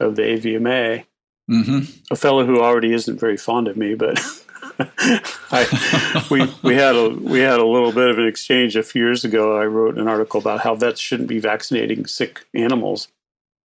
of 0.00 0.16
the 0.16 0.22
avma 0.22 1.04
mm-hmm. 1.50 1.80
a 2.10 2.16
fellow 2.16 2.44
who 2.44 2.60
already 2.60 2.92
isn't 2.92 3.20
very 3.20 3.36
fond 3.36 3.68
of 3.68 3.76
me 3.76 3.94
but 3.94 4.18
I, 5.50 6.26
we 6.30 6.52
we 6.62 6.74
had 6.74 6.94
a 6.96 7.10
we 7.10 7.40
had 7.40 7.58
a 7.58 7.66
little 7.66 7.92
bit 7.92 8.08
of 8.08 8.18
an 8.18 8.26
exchange 8.26 8.76
a 8.76 8.82
few 8.82 9.04
years 9.04 9.24
ago. 9.24 9.58
I 9.60 9.66
wrote 9.66 9.98
an 9.98 10.08
article 10.08 10.40
about 10.40 10.60
how 10.60 10.74
vets 10.74 11.00
shouldn't 11.00 11.28
be 11.28 11.38
vaccinating 11.38 12.06
sick 12.06 12.46
animals, 12.54 13.08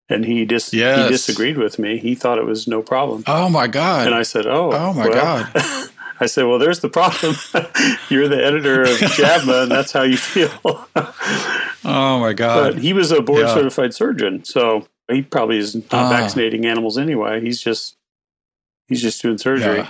and 0.10 0.26
he 0.26 0.46
dis 0.46 0.74
yes. 0.74 1.04
he 1.04 1.10
disagreed 1.10 1.58
with 1.58 1.80
me. 1.80 1.98
He 1.98 2.16
thought 2.16 2.38
it 2.38 2.46
was 2.46 2.68
no 2.68 2.82
problem. 2.82 3.24
Oh 3.28 3.50
my 3.50 3.68
god! 3.68 4.08
And 4.08 4.16
I 4.16 4.24
said, 4.24 4.48
Oh, 4.48 4.72
oh 4.72 4.94
my 4.94 5.08
well. 5.08 5.50
god. 5.54 5.54
I 6.20 6.26
said, 6.26 6.46
Well, 6.46 6.60
there's 6.60 6.80
the 6.80 6.90
problem. 6.90 7.36
You're 8.10 8.28
the 8.28 8.44
editor 8.44 8.84
of 8.84 8.90
JAVMA, 8.98 9.64
and 9.64 9.72
that's 9.72 9.92
how 9.92 10.04
you 10.04 10.18
feel. 10.18 10.52
oh 11.86 12.20
my 12.20 12.34
god! 12.34 12.74
But 12.74 12.82
he 12.82 12.94
was 12.94 13.12
a 13.12 13.22
board 13.22 13.42
yeah. 13.42 13.54
certified 13.54 13.94
surgeon, 13.94 14.44
so 14.44 14.88
he 15.10 15.22
probably 15.22 15.58
is 15.58 15.76
not 15.76 15.94
uh. 15.94 16.10
vaccinating 16.10 16.66
animals 16.66 16.98
anyway. 16.98 17.42
He's 17.42 17.62
just 17.62 17.98
he's 18.88 19.02
just 19.02 19.22
doing 19.22 19.38
surgery. 19.38 19.78
Yeah. 19.78 19.90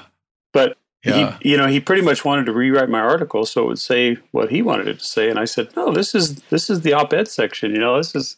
But 0.53 0.77
yeah. 1.05 1.37
He, 1.41 1.51
you 1.51 1.57
know, 1.57 1.67
he 1.67 1.79
pretty 1.79 2.01
much 2.01 2.25
wanted 2.25 2.47
to 2.47 2.53
rewrite 2.53 2.89
my 2.89 2.99
article 2.99 3.45
so 3.45 3.63
it 3.63 3.67
would 3.67 3.79
say 3.79 4.17
what 4.31 4.49
he 4.49 4.61
wanted 4.61 4.87
it 4.87 4.99
to 4.99 5.05
say, 5.05 5.29
and 5.29 5.39
I 5.39 5.45
said, 5.45 5.75
"No, 5.75 5.91
this 5.91 6.13
is 6.13 6.35
this 6.49 6.69
is 6.69 6.81
the 6.81 6.93
op-ed 6.93 7.27
section. 7.27 7.71
You 7.71 7.79
know, 7.79 7.97
this 7.97 8.15
is 8.15 8.37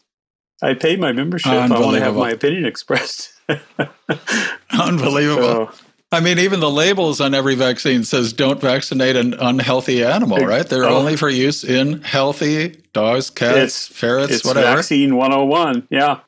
I 0.62 0.74
paid 0.74 1.00
my 1.00 1.12
membership. 1.12 1.52
I 1.52 1.68
want 1.68 1.96
to 1.96 2.04
have 2.04 2.16
my 2.16 2.30
opinion 2.30 2.66
expressed." 2.66 3.34
Unbelievable. 4.72 5.72
So, 5.72 5.72
I 6.12 6.22
mean, 6.22 6.40
even 6.40 6.60
the 6.60 6.72
labels 6.72 7.22
on 7.22 7.36
every 7.36 7.56
vaccine 7.56 8.04
says 8.04 8.34
"Don't 8.34 8.60
vaccinate 8.60 9.16
an 9.16 9.36
unhealthy 9.36 10.04
animal." 10.04 10.38
Right? 10.38 10.68
They're 10.68 10.86
oh, 10.86 10.98
only 10.98 11.16
for 11.16 11.30
use 11.30 11.64
in 11.64 12.02
healthy 12.02 12.70
dogs, 12.94 13.30
cats, 13.30 13.88
ferrets, 13.88 14.34
it's 14.34 14.46
whatever. 14.46 14.78
Vaccine 14.78 15.16
101. 15.16 15.88
Yeah, 15.92 16.22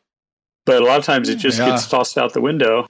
but 0.65 0.81
a 0.81 0.85
lot 0.85 0.99
of 0.99 1.05
times 1.05 1.29
it 1.29 1.37
just 1.37 1.57
yeah. 1.57 1.69
gets 1.69 1.87
tossed 1.87 2.17
out 2.17 2.33
the 2.33 2.41
window, 2.41 2.87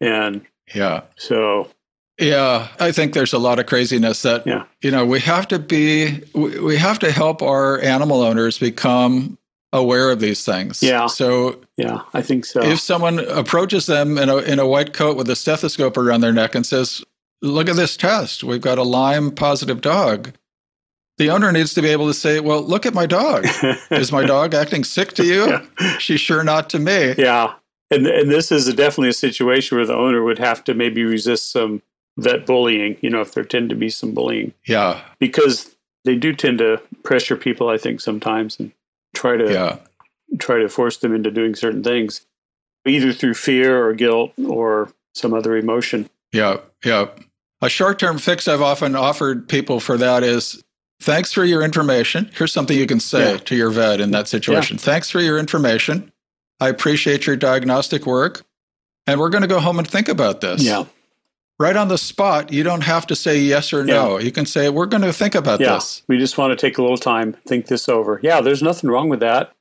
and 0.00 0.44
yeah. 0.74 1.02
So 1.16 1.70
yeah, 2.18 2.68
I 2.78 2.92
think 2.92 3.14
there's 3.14 3.32
a 3.32 3.38
lot 3.38 3.58
of 3.58 3.66
craziness 3.66 4.22
that 4.22 4.46
yeah. 4.46 4.64
you 4.82 4.90
know 4.90 5.04
we 5.04 5.20
have 5.20 5.48
to 5.48 5.58
be 5.58 6.20
we, 6.34 6.60
we 6.60 6.76
have 6.76 6.98
to 7.00 7.10
help 7.10 7.42
our 7.42 7.80
animal 7.80 8.22
owners 8.22 8.58
become 8.58 9.38
aware 9.74 10.10
of 10.10 10.20
these 10.20 10.44
things. 10.44 10.82
Yeah. 10.82 11.06
So 11.06 11.60
yeah, 11.76 12.02
I 12.14 12.22
think 12.22 12.46
so. 12.46 12.62
If 12.62 12.80
someone 12.80 13.18
approaches 13.18 13.86
them 13.86 14.16
in 14.16 14.30
a 14.30 14.38
in 14.38 14.58
a 14.58 14.66
white 14.66 14.94
coat 14.94 15.16
with 15.16 15.28
a 15.28 15.36
stethoscope 15.36 15.98
around 15.98 16.22
their 16.22 16.32
neck 16.32 16.54
and 16.54 16.64
says, 16.64 17.04
"Look 17.42 17.68
at 17.68 17.76
this 17.76 17.96
test. 17.96 18.44
We've 18.44 18.60
got 18.60 18.78
a 18.78 18.82
Lyme 18.82 19.32
positive 19.32 19.82
dog." 19.82 20.32
The 21.18 21.30
owner 21.30 21.52
needs 21.52 21.74
to 21.74 21.82
be 21.82 21.88
able 21.88 22.06
to 22.06 22.14
say, 22.14 22.40
"Well, 22.40 22.62
look 22.62 22.86
at 22.86 22.94
my 22.94 23.06
dog. 23.06 23.46
Is 23.90 24.12
my 24.12 24.24
dog 24.24 24.54
acting 24.54 24.84
sick 24.84 25.12
to 25.14 25.24
you? 25.24 25.48
yeah. 25.48 25.98
She's 25.98 26.20
sure 26.20 26.44
not 26.44 26.70
to 26.70 26.78
me." 26.78 27.14
Yeah. 27.18 27.54
And 27.90 28.06
and 28.06 28.30
this 28.30 28.50
is 28.50 28.66
a, 28.66 28.72
definitely 28.72 29.10
a 29.10 29.12
situation 29.12 29.76
where 29.76 29.86
the 29.86 29.94
owner 29.94 30.22
would 30.22 30.38
have 30.38 30.64
to 30.64 30.74
maybe 30.74 31.04
resist 31.04 31.52
some 31.52 31.82
vet 32.16 32.46
bullying, 32.46 32.96
you 33.00 33.10
know, 33.10 33.20
if 33.20 33.34
there 33.34 33.44
tend 33.44 33.68
to 33.70 33.76
be 33.76 33.90
some 33.90 34.14
bullying. 34.14 34.54
Yeah. 34.66 35.02
Because 35.18 35.76
they 36.04 36.16
do 36.16 36.32
tend 36.32 36.58
to 36.58 36.80
pressure 37.02 37.36
people, 37.36 37.68
I 37.68 37.76
think, 37.76 38.00
sometimes 38.00 38.58
and 38.58 38.72
try 39.14 39.36
to 39.36 39.52
yeah. 39.52 39.78
try 40.38 40.58
to 40.58 40.68
force 40.68 40.98
them 40.98 41.14
into 41.14 41.30
doing 41.30 41.54
certain 41.54 41.82
things. 41.82 42.26
either 42.86 43.12
through 43.12 43.34
fear 43.34 43.86
or 43.86 43.94
guilt 43.94 44.32
or 44.46 44.92
some 45.14 45.32
other 45.32 45.56
emotion. 45.56 46.08
Yeah, 46.32 46.58
yeah. 46.84 47.06
A 47.62 47.68
short 47.68 47.98
term 47.98 48.18
fix 48.18 48.46
I've 48.46 48.60
often 48.60 48.94
offered 48.94 49.48
people 49.48 49.80
for 49.80 49.96
that 49.96 50.22
is 50.22 50.62
thanks 51.00 51.32
for 51.32 51.44
your 51.44 51.62
information. 51.62 52.30
Here's 52.34 52.52
something 52.52 52.76
you 52.76 52.86
can 52.86 53.00
say 53.00 53.32
yeah. 53.32 53.38
to 53.38 53.56
your 53.56 53.70
vet 53.70 54.00
in 54.00 54.10
that 54.10 54.28
situation. 54.28 54.76
Yeah. 54.76 54.82
Thanks 54.82 55.10
for 55.10 55.20
your 55.20 55.38
information. 55.38 56.12
I 56.60 56.68
appreciate 56.68 57.26
your 57.26 57.36
diagnostic 57.36 58.06
work. 58.06 58.44
And 59.06 59.20
we're 59.20 59.30
going 59.30 59.42
to 59.42 59.48
go 59.48 59.60
home 59.60 59.78
and 59.78 59.88
think 59.88 60.08
about 60.08 60.40
this. 60.40 60.62
Yeah. 60.62 60.84
Right 61.60 61.76
on 61.76 61.88
the 61.88 61.98
spot, 61.98 62.52
you 62.52 62.64
don't 62.64 62.82
have 62.82 63.06
to 63.06 63.14
say 63.14 63.38
yes 63.38 63.72
or 63.72 63.84
no. 63.84 64.18
Yeah. 64.18 64.24
You 64.24 64.32
can 64.32 64.44
say, 64.44 64.68
we're 64.68 64.86
going 64.86 65.04
to 65.04 65.12
think 65.12 65.36
about 65.36 65.60
yeah. 65.60 65.74
this. 65.74 66.02
We 66.08 66.18
just 66.18 66.36
want 66.36 66.50
to 66.50 66.56
take 66.56 66.78
a 66.78 66.82
little 66.82 66.96
time, 66.96 67.36
think 67.46 67.66
this 67.66 67.88
over. 67.88 68.18
Yeah, 68.22 68.40
there's 68.40 68.62
nothing 68.62 68.90
wrong 68.90 69.08
with 69.08 69.20
that. 69.20 69.52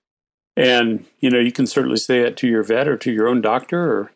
And, 0.57 1.05
you 1.19 1.29
know, 1.29 1.39
you 1.39 1.51
can 1.51 1.67
certainly 1.67 1.97
say 1.97 2.23
that 2.23 2.37
to 2.37 2.47
your 2.47 2.63
vet 2.63 2.87
or 2.87 2.97
to 2.97 3.11
your 3.11 3.27
own 3.27 3.41
doctor 3.41 3.79
or 3.79 4.11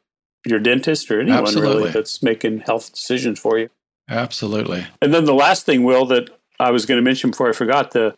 your 0.45 0.59
dentist 0.59 1.11
or 1.11 1.19
anyone 1.19 1.41
Absolutely. 1.41 1.75
really 1.77 1.91
that's 1.91 2.23
making 2.23 2.61
health 2.61 2.93
decisions 2.93 3.39
for 3.39 3.59
you. 3.59 3.69
Absolutely. 4.09 4.87
And 5.01 5.13
then 5.13 5.25
the 5.25 5.33
last 5.33 5.65
thing, 5.65 5.83
Will, 5.83 6.05
that 6.07 6.29
I 6.59 6.71
was 6.71 6.85
going 6.85 6.97
to 6.97 7.03
mention 7.03 7.31
before 7.31 7.49
I 7.49 7.53
forgot 7.53 7.91
the 7.91 8.17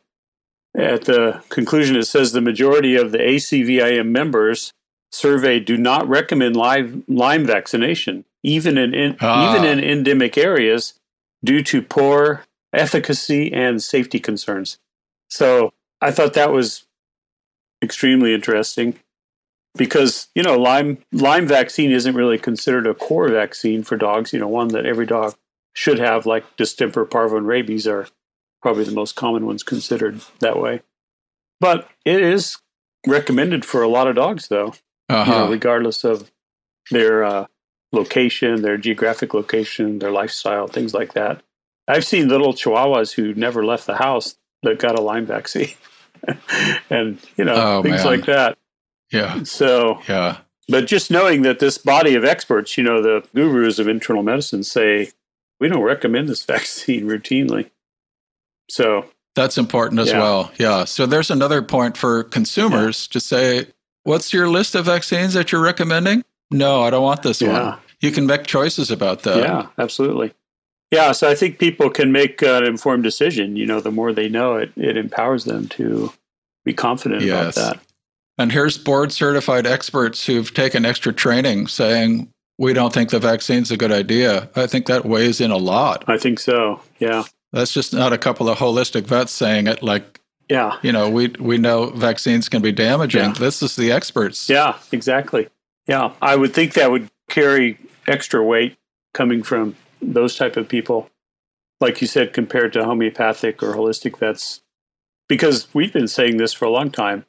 at 0.77 1.05
the 1.05 1.43
conclusion 1.49 1.95
it 1.95 2.03
says 2.03 2.31
the 2.31 2.41
majority 2.41 2.95
of 2.95 3.11
the 3.11 3.17
ACVIM 3.17 4.05
members 4.07 4.71
surveyed 5.11 5.65
do 5.65 5.77
not 5.77 6.07
recommend 6.07 6.55
live 6.55 7.03
Lyme 7.07 7.45
vaccination, 7.45 8.25
even 8.43 8.77
in, 8.77 8.93
in 8.93 9.17
ah. 9.21 9.49
even 9.49 9.65
in 9.65 9.83
endemic 9.83 10.37
areas, 10.37 10.93
due 11.43 11.63
to 11.63 11.81
poor 11.81 12.45
efficacy 12.73 13.51
and 13.51 13.81
safety 13.81 14.19
concerns. 14.19 14.77
So 15.29 15.73
I 16.01 16.11
thought 16.11 16.33
that 16.33 16.51
was 16.51 16.85
extremely 17.81 18.33
interesting 18.33 18.99
because 19.77 20.27
you 20.35 20.43
know 20.43 20.57
Lyme 20.57 20.99
Lyme 21.11 21.47
vaccine 21.47 21.91
isn't 21.91 22.15
really 22.15 22.37
considered 22.37 22.87
a 22.87 22.93
core 22.93 23.29
vaccine 23.29 23.83
for 23.83 23.97
dogs. 23.97 24.33
You 24.33 24.39
know, 24.39 24.47
one 24.47 24.69
that 24.69 24.85
every 24.85 25.05
dog 25.05 25.35
should 25.73 25.99
have, 25.99 26.25
like 26.25 26.57
distemper, 26.57 27.05
parvo, 27.05 27.37
and 27.37 27.47
rabies, 27.47 27.87
are 27.87 28.07
probably 28.61 28.83
the 28.83 28.91
most 28.91 29.15
common 29.15 29.45
ones 29.45 29.63
considered 29.63 30.21
that 30.39 30.59
way. 30.59 30.81
But 31.59 31.89
it 32.05 32.21
is 32.21 32.57
recommended 33.07 33.65
for 33.65 33.81
a 33.81 33.87
lot 33.87 34.07
of 34.07 34.15
dogs, 34.15 34.47
though, 34.47 34.73
uh-huh. 35.09 35.31
you 35.31 35.37
know, 35.37 35.49
regardless 35.49 36.03
of 36.03 36.31
their 36.91 37.23
uh, 37.23 37.45
location, 37.91 38.61
their 38.61 38.77
geographic 38.77 39.33
location, 39.33 39.99
their 39.99 40.11
lifestyle, 40.11 40.67
things 40.67 40.93
like 40.93 41.13
that. 41.13 41.41
I've 41.87 42.05
seen 42.05 42.29
little 42.29 42.53
chihuahuas 42.53 43.13
who 43.13 43.33
never 43.33 43.65
left 43.65 43.87
the 43.87 43.95
house 43.95 44.35
that 44.63 44.79
got 44.79 44.97
a 44.97 45.01
Lyme 45.01 45.25
vaccine, 45.25 45.73
and 46.89 47.19
you 47.37 47.45
know 47.45 47.55
oh, 47.55 47.83
things 47.83 48.03
man. 48.03 48.05
like 48.05 48.25
that. 48.25 48.57
Yeah. 49.11 49.43
So 49.43 50.01
yeah. 50.07 50.37
But 50.67 50.85
just 50.85 51.09
knowing 51.09 51.41
that 51.41 51.57
this 51.57 51.79
body 51.79 52.13
of 52.13 52.23
experts, 52.23 52.77
you 52.77 52.83
know, 52.83 53.01
the 53.01 53.27
gurus 53.33 53.79
of 53.79 53.87
internal 53.87 54.21
medicine 54.21 54.63
say 54.63 55.09
we 55.59 55.67
don't 55.67 55.81
recommend 55.81 56.29
this 56.29 56.43
vaccine 56.45 57.07
routinely. 57.07 57.71
So 58.69 59.05
that's 59.35 59.57
important 59.57 59.99
as 59.99 60.09
yeah. 60.09 60.19
well. 60.19 60.51
Yeah. 60.57 60.85
So 60.85 61.05
there's 61.05 61.31
another 61.31 61.61
point 61.61 61.97
for 61.97 62.23
consumers 62.23 63.07
yeah. 63.09 63.13
to 63.13 63.19
say, 63.19 63.65
what's 64.09 64.33
your 64.33 64.49
list 64.49 64.73
of 64.73 64.85
vaccines 64.85 65.33
that 65.35 65.51
you're 65.51 65.61
recommending? 65.61 66.23
No, 66.49 66.81
I 66.81 66.89
don't 66.89 67.03
want 67.03 67.21
this 67.21 67.41
yeah. 67.41 67.69
one. 67.69 67.79
You 68.01 68.11
can 68.11 68.25
make 68.25 68.47
choices 68.47 68.89
about 68.89 69.21
that. 69.23 69.37
Yeah, 69.37 69.67
absolutely. 69.77 70.33
Yeah, 70.89 71.11
so 71.11 71.29
I 71.29 71.35
think 71.35 71.59
people 71.59 71.91
can 71.91 72.11
make 72.11 72.41
an 72.41 72.65
informed 72.65 73.03
decision. 73.03 73.55
You 73.55 73.67
know, 73.67 73.79
the 73.79 73.91
more 73.91 74.11
they 74.11 74.27
know, 74.27 74.55
it 74.55 74.71
it 74.75 74.97
empowers 74.97 75.43
them 75.43 75.67
to 75.69 76.11
be 76.65 76.73
confident 76.73 77.21
yes. 77.21 77.55
about 77.55 77.73
that. 77.73 77.83
And 78.39 78.51
here's 78.51 78.77
board 78.77 79.11
certified 79.11 79.67
experts 79.67 80.25
who've 80.25 80.51
taken 80.51 80.85
extra 80.85 81.13
training 81.13 81.67
saying, 81.67 82.29
we 82.57 82.73
don't 82.73 82.93
think 82.93 83.11
the 83.11 83.19
vaccine's 83.19 83.69
a 83.69 83.77
good 83.77 83.91
idea. 83.91 84.49
I 84.55 84.65
think 84.65 84.87
that 84.87 85.05
weighs 85.05 85.39
in 85.39 85.51
a 85.51 85.57
lot. 85.57 86.03
I 86.07 86.17
think 86.17 86.39
so. 86.39 86.81
Yeah. 86.99 87.25
That's 87.51 87.73
just 87.73 87.93
not 87.93 88.13
a 88.13 88.17
couple 88.17 88.49
of 88.49 88.57
holistic 88.57 89.03
vets 89.03 89.31
saying 89.31 89.67
it 89.67 89.83
like 89.83 90.18
yeah. 90.49 90.77
You 90.81 90.91
know, 90.91 91.09
we 91.09 91.27
we 91.39 91.57
know 91.57 91.91
vaccines 91.91 92.49
can 92.49 92.61
be 92.61 92.71
damaging. 92.71 93.21
Yeah. 93.21 93.33
This 93.33 93.61
is 93.61 93.75
the 93.75 93.91
experts. 93.91 94.49
Yeah, 94.49 94.77
exactly. 94.91 95.47
Yeah. 95.87 96.13
I 96.21 96.35
would 96.35 96.53
think 96.53 96.73
that 96.73 96.91
would 96.91 97.09
carry 97.29 97.77
extra 98.07 98.43
weight 98.43 98.77
coming 99.13 99.43
from 99.43 99.75
those 100.01 100.35
type 100.35 100.57
of 100.57 100.67
people. 100.67 101.09
Like 101.79 102.01
you 102.01 102.07
said, 102.07 102.33
compared 102.33 102.73
to 102.73 102.83
homeopathic 102.83 103.63
or 103.63 103.73
holistic 103.73 104.17
vets. 104.17 104.61
Because 105.27 105.67
we've 105.73 105.93
been 105.93 106.07
saying 106.07 106.37
this 106.37 106.53
for 106.53 106.65
a 106.65 106.71
long 106.71 106.89
time, 106.89 107.25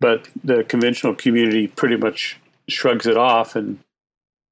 but 0.00 0.28
the 0.44 0.62
conventional 0.62 1.14
community 1.14 1.66
pretty 1.66 1.96
much 1.96 2.38
shrugs 2.68 3.06
it 3.06 3.16
off 3.16 3.56
and 3.56 3.80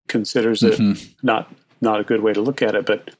considers 0.09 0.65
it 0.65 0.79
mm-hmm. 0.79 1.15
not 1.23 1.51
not 1.81 2.01
a 2.01 2.05
good 2.05 2.21
way 2.21 2.33
to 2.33 2.41
look 2.41 2.61
at 2.61 2.75
it. 2.75 2.85
But 2.85 3.15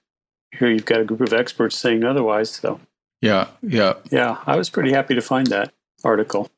here 0.51 0.69
you've 0.69 0.85
got 0.85 1.01
a 1.01 1.05
group 1.05 1.21
of 1.21 1.33
experts 1.33 1.79
saying 1.79 2.03
otherwise. 2.03 2.51
So 2.51 2.81
yeah, 3.23 3.49
yeah, 3.63 3.95
yeah. 4.11 4.39
I 4.47 4.57
was 4.57 4.69
pretty 4.69 4.93
happy 4.93 5.15
to 5.15 5.23
find 5.23 5.47
that 5.47 5.73
article. 6.05 6.51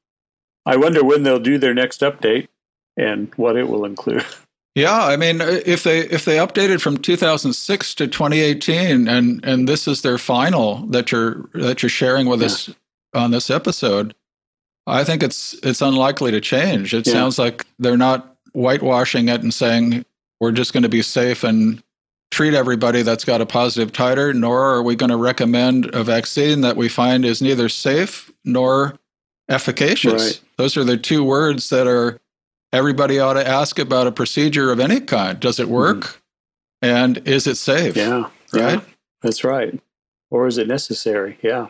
I 0.67 0.77
wonder 0.77 1.05
when 1.05 1.23
they'll 1.23 1.39
do 1.39 1.59
their 1.59 1.75
next 1.75 2.01
update 2.01 2.49
and 2.97 3.33
what 3.37 3.57
it 3.57 3.69
will 3.69 3.85
include. 3.85 4.25
Yeah, 4.77 5.05
I 5.05 5.17
mean, 5.17 5.41
if 5.41 5.85
they 5.85 6.01
if 6.01 6.25
they 6.25 6.37
updated 6.39 6.81
from 6.81 6.97
2006 6.97 7.95
to 7.95 8.09
2018, 8.09 9.07
and 9.07 9.45
and 9.45 9.69
this 9.69 9.87
is 9.87 10.03
their 10.03 10.19
final 10.19 10.79
that 10.89 11.13
you're 11.13 11.49
that 11.55 11.81
you're 11.81 11.91
sharing 11.91 12.27
with 12.27 12.41
yeah. 12.41 12.47
us 12.47 12.71
on 13.15 13.31
this 13.31 13.51
episode, 13.51 14.17
I 14.89 15.05
think 15.05 15.23
it's 15.23 15.55
it's 15.63 15.81
unlikely 15.81 16.33
to 16.33 16.41
change. 16.41 16.93
It 16.93 17.07
yeah. 17.07 17.13
sounds 17.13 17.39
like 17.39 17.65
they're 17.79 17.97
not 17.97 18.37
whitewashing 18.53 19.29
it 19.29 19.43
and 19.43 19.55
saying 19.55 20.05
we're 20.41 20.51
just 20.51 20.73
going 20.73 20.83
to 20.83 20.89
be 20.89 21.03
safe 21.03 21.45
and 21.45 21.81
treat 22.35 22.53
everybody 22.53 23.03
that's 23.03 23.25
got 23.25 23.41
a 23.41 23.47
positive 23.47 23.93
titer, 23.93 24.35
nor 24.35 24.75
are 24.75 24.83
we 24.83 24.97
going 24.97 25.11
to 25.11 25.17
recommend 25.17 25.87
a 25.95 26.03
vaccine 26.03 26.63
that 26.63 26.77
we 26.77 26.89
find 26.89 27.25
is 27.25 27.41
neither 27.41 27.69
safe 27.69 28.33
nor 28.45 28.99
efficacious. 29.49 30.23
Right. 30.23 30.41
Those 30.57 30.77
are 30.77 30.83
the 30.83 30.97
two 30.97 31.23
words 31.23 31.71
that 31.71 31.87
are 31.87 32.21
everybody 32.73 33.21
ought 33.21 33.35
to 33.35 33.47
ask 33.47 33.79
about 33.79 34.09
a 34.09 34.13
procedure 34.13 34.73
of 34.73 34.81
any 34.81 35.01
kind. 35.01 35.39
Does 35.39 35.61
it 35.61 35.69
work? 35.69 36.01
Mm-hmm. 36.01 36.19
And 36.83 37.29
is 37.29 37.47
it 37.47 37.55
safe? 37.55 37.97
Yeah. 37.97 38.29
Right? 38.53 38.75
Yeah, 38.75 38.81
that's 39.23 39.45
right. 39.45 39.81
Or 40.31 40.49
is 40.49 40.59
it 40.59 40.67
necessary? 40.67 41.39
Yeah. 41.41 41.69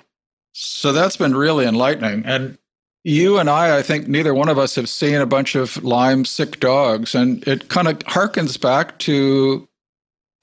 So 0.52 0.92
that's 0.92 1.18
been 1.18 1.36
really 1.36 1.66
enlightening. 1.66 2.24
And 2.24 2.56
you 3.04 3.38
and 3.38 3.50
I, 3.50 3.78
I 3.78 3.82
think 3.82 4.08
neither 4.08 4.32
one 4.32 4.48
of 4.48 4.58
us 4.58 4.76
have 4.76 4.88
seen 4.88 5.16
a 5.16 5.26
bunch 5.26 5.54
of 5.54 5.84
Lyme 5.84 6.24
sick 6.24 6.58
dogs. 6.58 7.14
And 7.14 7.46
it 7.46 7.68
kind 7.68 7.86
of 7.86 7.98
harkens 7.98 8.58
back 8.58 8.98
to 9.00 9.68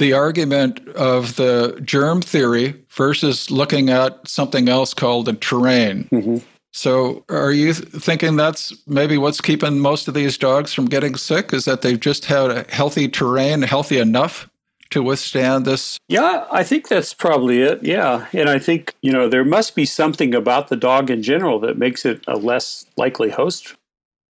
the 0.02 0.14
argument 0.14 0.86
of 0.90 1.36
the 1.36 1.80
germ 1.86 2.24
theory 2.24 2.74
versus 2.90 3.52
looking 3.52 3.92
at 3.92 4.28
something 4.28 4.68
else 4.68 4.96
called 4.96 5.28
the 5.28 5.34
terrain. 5.34 6.10
Mm-hmm. 6.12 6.38
So, 6.74 7.24
are 7.30 7.52
you 7.52 7.74
thinking 7.74 8.36
that's 8.36 8.74
maybe 8.88 9.18
what's 9.18 9.42
keeping 9.42 9.78
most 9.80 10.08
of 10.08 10.16
these 10.16 10.40
dogs 10.40 10.74
from 10.74 10.86
getting 10.86 11.16
sick? 11.16 11.54
Is 11.54 11.66
that 11.66 11.84
they've 11.84 12.00
just 12.00 12.26
had 12.26 12.50
a 12.50 12.66
healthy 12.70 13.08
terrain, 13.10 13.62
healthy 13.62 14.00
enough 14.00 14.50
to 14.90 15.04
withstand 15.04 15.66
this? 15.66 16.00
Yeah, 16.08 16.48
I 16.52 16.64
think 16.64 16.88
that's 16.88 17.14
probably 17.14 17.62
it. 17.62 17.84
Yeah. 17.84 18.26
And 18.34 18.50
I 18.50 18.58
think, 18.58 18.96
you 19.02 19.12
know, 19.12 19.30
there 19.30 19.46
must 19.46 19.76
be 19.76 19.86
something 19.86 20.34
about 20.34 20.70
the 20.70 20.76
dog 20.76 21.12
in 21.12 21.22
general 21.22 21.60
that 21.60 21.78
makes 21.78 22.06
it 22.06 22.24
a 22.28 22.38
less 22.38 22.88
likely 22.98 23.30
host 23.30 23.76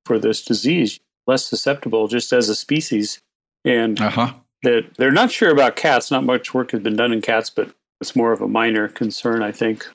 for 0.06 0.18
this 0.18 0.44
disease, 0.44 1.00
less 1.28 1.46
susceptible 1.46 2.08
just 2.08 2.34
as 2.34 2.50
a 2.50 2.56
species. 2.56 3.20
And 3.66 4.02
uh-huh. 4.02 4.34
That 4.64 4.96
they're 4.98 5.12
not 5.12 5.32
sure 5.32 5.52
about 5.52 5.76
cats. 5.76 6.12
Not 6.12 6.24
much 6.24 6.54
work 6.54 6.72
has 6.72 6.82
been 6.82 6.96
done 6.96 7.14
in 7.14 7.22
cats, 7.22 7.50
but 7.50 7.74
it's 8.02 8.16
more 8.16 8.32
of 8.32 8.42
a 8.42 8.48
minor 8.48 8.88
concern, 8.88 9.44
I 9.44 9.52
think, 9.52 9.88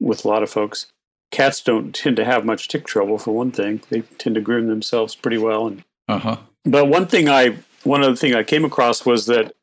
with 0.00 0.24
a 0.24 0.28
lot 0.28 0.42
of 0.42 0.50
folks. 0.50 0.86
Cats 1.30 1.60
don't 1.60 1.94
tend 1.94 2.16
to 2.16 2.24
have 2.24 2.44
much 2.44 2.68
tick 2.68 2.86
trouble, 2.86 3.18
for 3.18 3.32
one 3.32 3.50
thing. 3.50 3.82
They 3.90 4.00
tend 4.00 4.34
to 4.36 4.40
groom 4.40 4.68
themselves 4.68 5.14
pretty 5.14 5.38
well. 5.38 5.66
And, 5.66 5.84
uh-huh. 6.08 6.38
But 6.64 6.86
one 6.86 7.06
thing 7.06 7.28
I, 7.28 7.56
one 7.84 8.02
other 8.02 8.16
thing 8.16 8.34
I 8.34 8.42
came 8.42 8.64
across 8.64 9.04
was 9.04 9.26
that 9.26 9.54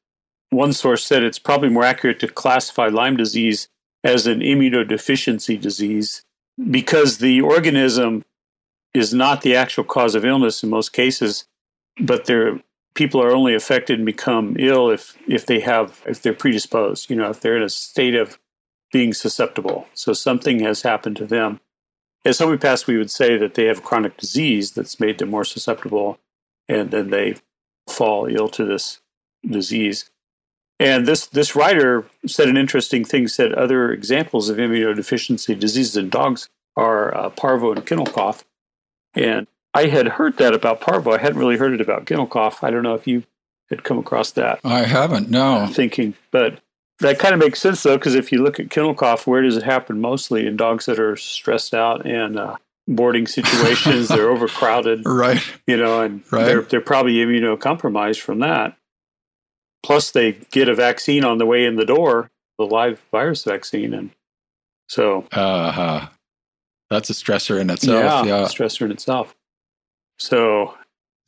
one 0.51 0.73
source 0.73 1.03
said 1.03 1.23
it's 1.23 1.39
probably 1.39 1.69
more 1.69 1.83
accurate 1.83 2.19
to 2.19 2.27
classify 2.27 2.87
Lyme 2.87 3.17
disease 3.17 3.67
as 4.03 4.27
an 4.27 4.39
immunodeficiency 4.39 5.59
disease 5.59 6.23
because 6.69 7.17
the 7.17 7.41
organism 7.41 8.23
is 8.93 9.13
not 9.13 9.41
the 9.41 9.55
actual 9.55 9.83
cause 9.83 10.15
of 10.15 10.23
illness 10.23 10.63
in 10.63 10.69
most 10.69 10.93
cases, 10.93 11.45
but 11.99 12.25
they 12.25 12.51
people 12.95 13.21
are 13.21 13.31
only 13.31 13.53
affected 13.53 13.99
and 13.99 14.05
become 14.05 14.55
ill 14.57 14.89
if 14.89 15.15
if 15.27 15.45
they 15.45 15.59
have 15.59 16.01
if 16.07 16.21
they're 16.21 16.33
predisposed, 16.33 17.09
you 17.09 17.15
know, 17.15 17.29
if 17.29 17.41
they're 17.41 17.57
in 17.57 17.63
a 17.63 17.69
state 17.69 18.15
of 18.15 18.39
being 18.91 19.13
susceptible. 19.13 19.87
So 19.93 20.13
something 20.13 20.61
has 20.61 20.81
happened 20.81 21.17
to 21.17 21.25
them. 21.25 21.59
As 22.23 22.39
homeopaths, 22.39 22.87
we 22.87 22.97
would 22.97 23.11
say 23.11 23.37
that 23.37 23.53
they 23.53 23.65
have 23.65 23.79
a 23.79 23.81
chronic 23.81 24.17
disease 24.17 24.71
that's 24.71 24.99
made 24.99 25.19
them 25.19 25.29
more 25.29 25.43
susceptible, 25.43 26.17
and 26.67 26.89
then 26.89 27.11
they 27.11 27.35
fall 27.87 28.25
ill 28.25 28.49
to 28.49 28.65
this 28.65 29.01
disease. 29.47 30.09
And 30.79 31.05
this 31.05 31.27
this 31.27 31.55
writer 31.55 32.05
said 32.25 32.49
an 32.49 32.57
interesting 32.57 33.05
thing. 33.05 33.27
Said 33.27 33.53
other 33.53 33.91
examples 33.91 34.49
of 34.49 34.57
immunodeficiency 34.57 35.57
diseases 35.59 35.97
in 35.97 36.09
dogs 36.09 36.49
are 36.75 37.15
uh, 37.15 37.29
parvo 37.29 37.71
and 37.71 37.85
kennel 37.85 38.05
cough. 38.05 38.45
And 39.13 39.47
I 39.75 39.87
had 39.87 40.07
heard 40.07 40.37
that 40.37 40.53
about 40.53 40.79
parvo. 40.79 41.11
I 41.11 41.17
hadn't 41.17 41.37
really 41.37 41.57
heard 41.57 41.73
it 41.73 41.81
about 41.81 42.05
kennel 42.05 42.27
cough. 42.27 42.63
I 42.63 42.71
don't 42.71 42.83
know 42.83 42.95
if 42.95 43.05
you 43.05 43.23
had 43.69 43.83
come 43.83 43.97
across 43.97 44.31
that. 44.31 44.59
I 44.63 44.83
haven't. 44.83 45.29
No. 45.29 45.67
Thinking, 45.67 46.13
but 46.31 46.59
that 46.99 47.19
kind 47.19 47.33
of 47.33 47.39
makes 47.41 47.59
sense 47.59 47.83
though, 47.83 47.97
because 47.97 48.15
if 48.15 48.31
you 48.31 48.41
look 48.41 48.59
at 48.59 48.69
kennel 48.69 48.95
cough, 48.95 49.27
where 49.27 49.41
does 49.41 49.57
it 49.57 49.63
happen 49.63 49.99
mostly 49.99 50.47
in 50.47 50.55
dogs 50.55 50.85
that 50.85 50.99
are 50.99 51.17
stressed 51.17 51.73
out 51.73 52.05
and 52.05 52.39
uh, 52.39 52.55
boarding 52.87 53.27
situations? 53.27 54.07
they're 54.07 54.29
overcrowded, 54.31 55.05
right? 55.05 55.43
You 55.67 55.75
know, 55.75 56.01
and 56.01 56.23
right. 56.31 56.45
they're 56.45 56.61
they're 56.61 56.81
probably 56.81 57.15
immunocompromised 57.15 58.21
from 58.21 58.39
that. 58.39 58.77
Plus, 59.83 60.11
they 60.11 60.33
get 60.51 60.69
a 60.69 60.73
vaccine 60.73 61.25
on 61.25 61.37
the 61.37 61.45
way 61.45 61.65
in 61.65 61.75
the 61.75 61.85
door, 61.85 62.31
the 62.57 62.65
live 62.65 63.01
virus 63.11 63.43
vaccine, 63.43 63.93
and 63.93 64.11
so 64.87 65.27
uh 65.33 65.71
huh. 65.71 66.07
That's 66.89 67.09
a 67.09 67.13
stressor 67.13 67.59
in 67.59 67.69
itself. 67.71 68.25
Yeah, 68.25 68.41
yeah, 68.41 68.45
stressor 68.45 68.83
in 68.83 68.91
itself. 68.91 69.35
So, 70.17 70.75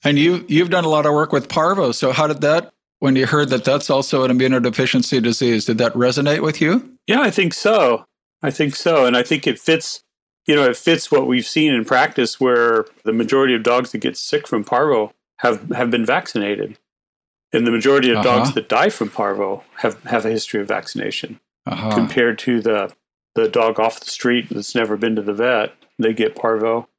and 0.04 0.18
you 0.18 0.46
you've 0.48 0.70
done 0.70 0.86
a 0.86 0.90
lot 0.90 1.06
of 1.06 1.14
work 1.14 1.32
with 1.32 1.50
parvo. 1.50 1.92
So, 1.92 2.12
how 2.12 2.28
did 2.28 2.42
that 2.42 2.74
when 3.00 3.16
you 3.16 3.28
heard 3.28 3.50
that 3.50 3.64
that's 3.64 3.90
also 3.90 4.24
an 4.24 4.32
immunodeficiency 4.32 5.22
disease, 5.22 5.66
did 5.66 5.78
that 5.78 5.94
resonate 5.94 6.42
with 6.42 6.62
you? 6.62 6.98
Yeah, 7.06 7.22
I 7.22 7.30
think 7.30 7.54
so. 7.54 8.06
I 8.42 8.52
think 8.52 8.76
so. 8.76 9.06
And 9.06 9.16
I 9.16 9.24
think 9.24 9.48
it 9.48 9.60
fits, 9.60 10.04
you 10.46 10.56
know, 10.56 10.64
it 10.64 10.78
fits 10.78 11.12
what 11.12 11.28
we've 11.28 11.46
seen 11.46 11.74
in 11.74 11.86
practice 11.86 12.40
where 12.40 12.86
the 13.04 13.14
majority 13.14 13.54
of 13.54 13.64
dogs 13.64 13.92
that 13.92 14.00
get 14.00 14.18
sick 14.18 14.48
from 14.48 14.64
parvo 14.64 15.14
have, 15.38 15.70
have 15.72 15.92
been 15.92 16.06
vaccinated. 16.06 16.78
And 17.54 17.66
the 17.66 17.72
majority 17.72 18.12
of 18.12 18.18
uh-huh. 18.18 18.38
dogs 18.38 18.54
that 18.56 18.70
die 18.70 18.90
from 18.90 19.10
parvo 19.10 19.64
have, 19.78 20.02
have 20.04 20.26
a 20.26 20.30
history 20.30 20.60
of 20.60 20.68
vaccination 20.68 21.40
uh-huh. 21.66 21.96
compared 21.96 22.40
to 22.40 22.62
the, 22.62 22.94
the 23.36 23.48
dog 23.48 23.80
off 23.80 24.00
the 24.00 24.10
street 24.10 24.48
that's 24.50 24.76
never 24.76 24.98
been 24.98 25.16
to 25.16 25.22
the 25.22 25.34
vet. 25.34 25.74
They 26.00 26.14
get 26.14 26.36
parvo, 26.36 26.90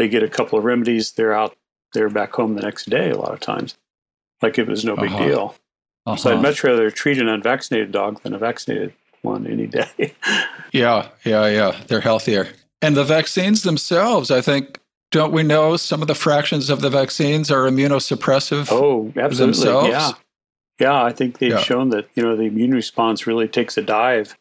they 0.00 0.08
get 0.08 0.22
a 0.22 0.28
couple 0.28 0.58
of 0.58 0.64
remedies, 0.64 1.12
they're 1.12 1.34
out, 1.34 1.56
they're 1.92 2.08
back 2.08 2.32
home 2.32 2.54
the 2.54 2.62
next 2.62 2.88
day 2.88 3.10
a 3.10 3.18
lot 3.18 3.32
of 3.32 3.40
times 3.40 3.76
like 4.42 4.58
it 4.58 4.66
was 4.66 4.84
no 4.84 4.96
big 4.96 5.10
uh-huh. 5.10 5.24
deal. 5.24 5.54
Uh-huh. 6.06 6.16
So 6.16 6.32
I'd 6.32 6.42
much 6.42 6.64
rather 6.64 6.90
treat 6.90 7.18
an 7.18 7.28
unvaccinated 7.28 7.92
dog 7.92 8.22
than 8.22 8.34
a 8.34 8.38
vaccinated 8.38 8.92
one 9.22 9.46
any 9.46 9.66
day. 9.66 10.14
yeah, 10.72 11.08
yeah, 11.24 11.46
yeah. 11.46 11.80
They're 11.86 12.00
healthier. 12.00 12.48
And 12.82 12.96
the 12.96 13.04
vaccines 13.04 13.62
themselves, 13.62 14.30
I 14.30 14.40
think, 14.40 14.78
don't 15.10 15.32
we 15.32 15.42
know 15.42 15.76
some 15.76 16.00
of 16.00 16.08
the 16.08 16.14
fractions 16.14 16.70
of 16.70 16.80
the 16.80 16.88
vaccines 16.88 17.50
are 17.50 17.68
immunosuppressive? 17.68 18.68
Oh, 18.70 19.12
absolutely. 19.16 19.36
Themselves? 19.36 19.88
Yeah. 19.88 20.12
Yeah, 20.78 21.04
I 21.04 21.12
think 21.12 21.38
they've 21.38 21.50
yeah. 21.50 21.58
shown 21.58 21.90
that, 21.90 22.08
you 22.14 22.22
know, 22.22 22.34
the 22.36 22.44
immune 22.44 22.70
response 22.70 23.26
really 23.26 23.46
takes 23.46 23.76
a 23.76 23.82
dive. 23.82 24.38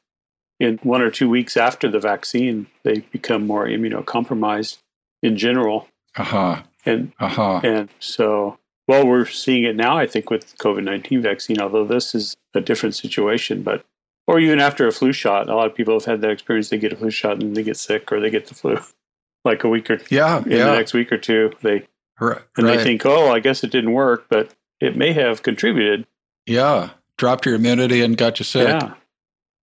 In 0.57 0.77
one 0.83 1.01
or 1.01 1.11
two 1.11 1.29
weeks 1.29 1.57
after 1.57 1.89
the 1.89 1.99
vaccine, 1.99 2.67
they 2.83 2.99
become 3.11 3.45
more 3.45 3.65
immunocompromised 3.65 4.77
in 5.21 5.37
general. 5.37 5.87
Uh-huh. 6.15 6.61
And 6.85 7.11
uh-huh. 7.19 7.61
and 7.63 7.89
so 7.99 8.57
well, 8.89 9.05
we're 9.05 9.27
seeing 9.27 9.65
it 9.65 9.75
now, 9.75 9.99
I 9.99 10.07
think, 10.07 10.31
with 10.31 10.57
COVID 10.57 10.83
19 10.83 11.21
vaccine, 11.21 11.61
although 11.61 11.85
this 11.85 12.15
is 12.15 12.35
a 12.55 12.59
different 12.59 12.95
situation. 12.95 13.61
But, 13.61 13.85
or 14.25 14.39
even 14.39 14.59
after 14.59 14.87
a 14.87 14.91
flu 14.91 15.11
shot, 15.11 15.47
a 15.47 15.55
lot 15.55 15.67
of 15.67 15.75
people 15.75 15.93
have 15.93 16.05
had 16.05 16.21
that 16.21 16.31
experience. 16.31 16.69
They 16.69 16.79
get 16.79 16.93
a 16.93 16.95
flu 16.95 17.11
shot 17.11 17.39
and 17.39 17.55
they 17.55 17.61
get 17.61 17.77
sick 17.77 18.11
or 18.11 18.19
they 18.19 18.31
get 18.31 18.47
the 18.47 18.55
flu 18.55 18.79
like 19.45 19.63
a 19.63 19.69
week 19.69 19.91
or 19.91 19.99
yeah, 20.09 20.39
in 20.39 20.49
yeah. 20.49 20.65
the 20.65 20.75
next 20.75 20.93
week 20.93 21.11
or 21.11 21.19
two. 21.19 21.51
They, 21.61 21.87
right, 22.19 22.41
and 22.57 22.67
they 22.67 22.83
think, 22.83 23.05
oh, 23.05 23.29
I 23.29 23.39
guess 23.39 23.63
it 23.63 23.71
didn't 23.71 23.93
work, 23.93 24.25
but 24.27 24.55
it 24.81 24.95
may 24.95 25.13
have 25.13 25.43
contributed. 25.43 26.07
Yeah. 26.47 26.89
Dropped 27.17 27.45
your 27.45 27.53
immunity 27.53 28.01
and 28.01 28.17
got 28.17 28.39
you 28.39 28.45
sick. 28.45 28.69
Yeah. 28.69 28.95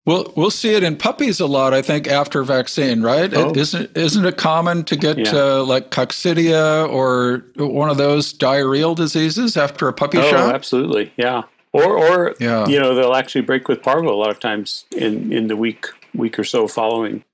We'll 0.06 0.32
we'll 0.36 0.52
see 0.52 0.72
it 0.72 0.84
in 0.84 0.96
puppies 0.96 1.40
a 1.40 1.46
lot. 1.46 1.74
I 1.74 1.82
think 1.82 2.06
after 2.06 2.44
vaccine, 2.44 3.02
right? 3.02 3.32
Oh. 3.34 3.50
It, 3.50 3.56
isn't 3.56 3.96
isn't 3.96 4.24
it 4.24 4.36
common 4.36 4.84
to 4.84 4.94
get 4.94 5.18
yeah. 5.18 5.32
uh, 5.34 5.64
like 5.64 5.90
coccidia 5.90 6.88
or 6.88 7.44
one 7.56 7.90
of 7.90 7.96
those 7.96 8.32
diarrheal 8.32 8.94
diseases 8.94 9.56
after 9.56 9.88
a 9.88 9.92
puppy 9.92 10.18
shot? 10.18 10.26
oh, 10.26 10.30
shot? 10.30 10.54
absolutely, 10.54 11.12
yeah. 11.16 11.42
Or 11.72 11.98
or 11.98 12.36
yeah. 12.38 12.68
you 12.68 12.78
know 12.78 12.94
they'll 12.94 13.16
actually 13.16 13.40
break 13.40 13.66
with 13.66 13.82
parvo 13.82 14.14
a 14.14 14.14
lot 14.14 14.30
of 14.30 14.38
times 14.38 14.84
in 14.96 15.32
in 15.32 15.48
the 15.48 15.56
week 15.56 15.86
week 16.14 16.38
or 16.38 16.44
so 16.44 16.68
following 16.68 17.24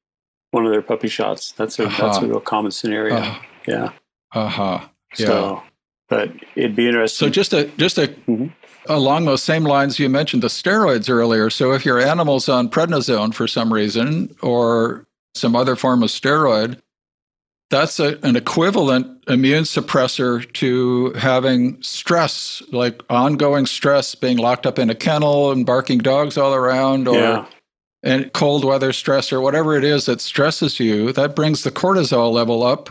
one 0.52 0.64
of 0.64 0.72
their 0.72 0.80
puppy 0.80 1.08
shots. 1.08 1.52
That's 1.52 1.78
a 1.78 1.84
uh-huh. 1.84 2.06
that's 2.06 2.18
a 2.18 2.26
real 2.26 2.40
common 2.40 2.70
scenario. 2.70 3.16
Uh-huh. 3.16 3.40
Yeah. 3.68 3.92
Uh 4.32 4.48
huh. 4.48 4.80
Yeah. 5.18 5.26
So, 5.26 5.62
but 6.08 6.32
it'd 6.56 6.74
be 6.74 6.86
interesting. 6.86 7.26
So 7.26 7.30
just 7.30 7.52
a 7.52 7.66
just 7.76 7.98
a 7.98 8.08
mm-hmm 8.08 8.46
along 8.86 9.24
those 9.24 9.42
same 9.42 9.64
lines, 9.64 9.98
you 9.98 10.08
mentioned 10.08 10.42
the 10.42 10.48
steroids 10.48 11.10
earlier. 11.10 11.50
So 11.50 11.72
if 11.72 11.84
your 11.84 12.00
animal's 12.00 12.48
on 12.48 12.68
prednisone 12.68 13.34
for 13.34 13.46
some 13.46 13.72
reason 13.72 14.34
or 14.42 15.06
some 15.34 15.56
other 15.56 15.76
form 15.76 16.02
of 16.02 16.10
steroid, 16.10 16.78
that's 17.70 17.98
a, 17.98 18.18
an 18.22 18.36
equivalent 18.36 19.24
immune 19.28 19.64
suppressor 19.64 20.50
to 20.52 21.12
having 21.14 21.82
stress, 21.82 22.62
like 22.70 23.02
ongoing 23.08 23.64
stress, 23.64 24.14
being 24.14 24.36
locked 24.36 24.66
up 24.66 24.78
in 24.78 24.90
a 24.90 24.94
kennel 24.94 25.50
and 25.50 25.64
barking 25.64 25.98
dogs 25.98 26.36
all 26.36 26.54
around, 26.54 27.08
or 27.08 27.16
yeah. 27.16 27.46
and 28.02 28.30
cold 28.34 28.64
weather 28.64 28.92
stress, 28.92 29.32
or 29.32 29.40
whatever 29.40 29.74
it 29.74 29.84
is 29.84 30.04
that 30.04 30.20
stresses 30.20 30.78
you. 30.78 31.12
That 31.12 31.34
brings 31.34 31.62
the 31.62 31.70
cortisol 31.70 32.30
level 32.30 32.62
up 32.62 32.90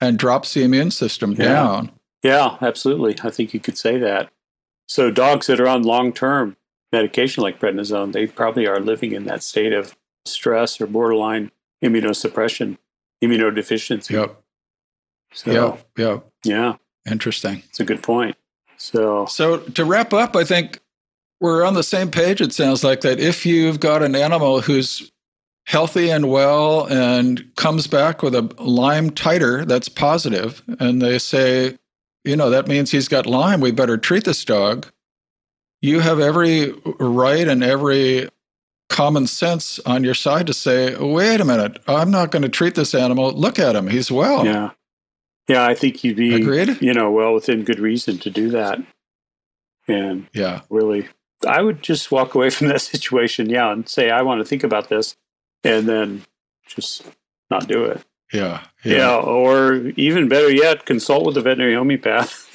and 0.00 0.18
drops 0.18 0.54
the 0.54 0.64
immune 0.64 0.90
system 0.90 1.32
yeah. 1.32 1.44
down. 1.44 1.92
Yeah, 2.22 2.56
absolutely. 2.62 3.16
I 3.22 3.28
think 3.28 3.52
you 3.52 3.60
could 3.60 3.76
say 3.76 3.98
that. 3.98 4.30
So 4.86 5.10
dogs 5.10 5.46
that 5.46 5.60
are 5.60 5.68
on 5.68 5.82
long-term 5.82 6.56
medication 6.92 7.42
like 7.42 7.58
prednisone, 7.58 8.12
they 8.12 8.26
probably 8.26 8.66
are 8.66 8.80
living 8.80 9.12
in 9.12 9.24
that 9.24 9.42
state 9.42 9.72
of 9.72 9.96
stress 10.24 10.80
or 10.80 10.86
borderline 10.86 11.50
immunosuppression, 11.82 12.78
immunodeficiency. 13.22 14.10
Yep. 14.10 14.40
So, 15.32 15.50
yep. 15.50 15.86
Yep. 15.96 16.26
Yeah. 16.44 16.76
Interesting. 17.10 17.62
It's 17.68 17.80
a 17.80 17.84
good 17.84 18.02
point. 18.02 18.36
So, 18.76 19.26
so 19.26 19.58
to 19.58 19.84
wrap 19.84 20.12
up, 20.12 20.36
I 20.36 20.44
think 20.44 20.80
we're 21.40 21.64
on 21.64 21.74
the 21.74 21.82
same 21.82 22.10
page. 22.10 22.40
It 22.40 22.52
sounds 22.52 22.84
like 22.84 23.00
that 23.02 23.18
if 23.20 23.44
you've 23.44 23.80
got 23.80 24.02
an 24.02 24.14
animal 24.14 24.60
who's 24.60 25.10
healthy 25.66 26.10
and 26.10 26.30
well 26.30 26.86
and 26.86 27.44
comes 27.56 27.86
back 27.86 28.22
with 28.22 28.34
a 28.34 28.42
Lyme 28.58 29.10
titer 29.10 29.66
that's 29.66 29.88
positive, 29.88 30.62
and 30.78 31.00
they 31.00 31.18
say, 31.18 31.76
you 32.24 32.36
know, 32.36 32.50
that 32.50 32.68
means 32.68 32.90
he's 32.90 33.08
got 33.08 33.26
Lyme. 33.26 33.60
We 33.60 33.70
better 33.70 33.96
treat 33.96 34.24
this 34.24 34.44
dog. 34.44 34.90
You 35.80 36.00
have 36.00 36.20
every 36.20 36.72
right 36.98 37.46
and 37.46 37.62
every 37.62 38.28
common 38.88 39.26
sense 39.26 39.78
on 39.80 40.04
your 40.04 40.14
side 40.14 40.46
to 40.46 40.54
say, 40.54 40.96
wait 40.96 41.40
a 41.40 41.44
minute, 41.44 41.78
I'm 41.86 42.10
not 42.10 42.30
going 42.30 42.42
to 42.42 42.48
treat 42.48 42.74
this 42.74 42.94
animal. 42.94 43.32
Look 43.32 43.58
at 43.58 43.76
him. 43.76 43.88
He's 43.88 44.10
well. 44.10 44.44
Yeah. 44.44 44.70
Yeah, 45.48 45.66
I 45.66 45.74
think 45.74 46.02
you'd 46.02 46.16
be, 46.16 46.34
Agreed? 46.34 46.80
you 46.80 46.94
know, 46.94 47.10
well 47.10 47.34
within 47.34 47.64
good 47.64 47.78
reason 47.78 48.18
to 48.18 48.30
do 48.30 48.50
that. 48.50 48.78
And 49.86 50.26
yeah, 50.32 50.62
really, 50.70 51.08
I 51.46 51.60
would 51.60 51.82
just 51.82 52.10
walk 52.10 52.34
away 52.34 52.48
from 52.48 52.68
that 52.68 52.80
situation, 52.80 53.50
yeah, 53.50 53.70
and 53.70 53.86
say, 53.86 54.10
I 54.10 54.22
want 54.22 54.40
to 54.40 54.46
think 54.46 54.64
about 54.64 54.88
this, 54.88 55.16
and 55.62 55.86
then 55.86 56.24
just 56.66 57.02
not 57.50 57.68
do 57.68 57.84
it. 57.84 58.00
Yeah, 58.34 58.62
yeah. 58.82 58.96
Yeah. 58.96 59.16
Or 59.16 59.76
even 59.96 60.28
better 60.28 60.50
yet, 60.50 60.86
consult 60.86 61.24
with 61.24 61.36
a 61.36 61.40
veterinary 61.40 61.74
homeopath 61.74 62.50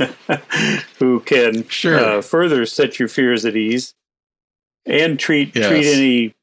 who 0.99 1.21
can 1.21 1.67
sure. 1.69 1.99
uh, 1.99 2.21
further 2.21 2.65
set 2.65 2.99
your 2.99 3.07
fears 3.07 3.45
at 3.45 3.55
ease 3.55 3.95
and 4.85 5.17
treat 5.17 5.55
yes. 5.55 5.67
treat 5.67 5.85
any 5.85 6.35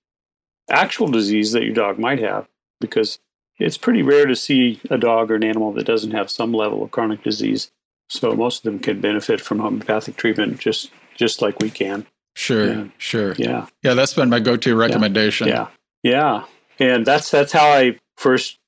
actual 0.70 1.08
disease 1.08 1.52
that 1.52 1.64
your 1.64 1.74
dog 1.74 1.98
might 1.98 2.18
have 2.18 2.48
because 2.80 3.18
it's 3.58 3.78
pretty 3.78 4.02
rare 4.02 4.26
to 4.26 4.36
see 4.36 4.80
a 4.90 4.98
dog 4.98 5.30
or 5.30 5.36
an 5.36 5.44
animal 5.44 5.72
that 5.72 5.86
doesn't 5.86 6.10
have 6.10 6.30
some 6.30 6.52
level 6.52 6.82
of 6.82 6.90
chronic 6.90 7.22
disease. 7.22 7.70
So 8.08 8.32
most 8.32 8.58
of 8.58 8.72
them 8.72 8.78
can 8.78 9.00
benefit 9.00 9.40
from 9.40 9.58
homeopathic 9.58 10.16
treatment 10.16 10.58
just 10.58 10.90
just 11.14 11.42
like 11.42 11.60
we 11.60 11.70
can. 11.70 12.06
Sure, 12.34 12.68
and, 12.68 12.92
sure. 12.98 13.34
Yeah. 13.38 13.66
Yeah, 13.82 13.94
that's 13.94 14.12
been 14.12 14.28
my 14.28 14.40
go-to 14.40 14.76
recommendation. 14.76 15.48
Yeah. 15.48 15.68
Yeah. 16.02 16.44
And 16.78 17.06
that's 17.06 17.30
that's 17.30 17.52
how 17.52 17.66
I 17.66 17.98
first 18.16 18.58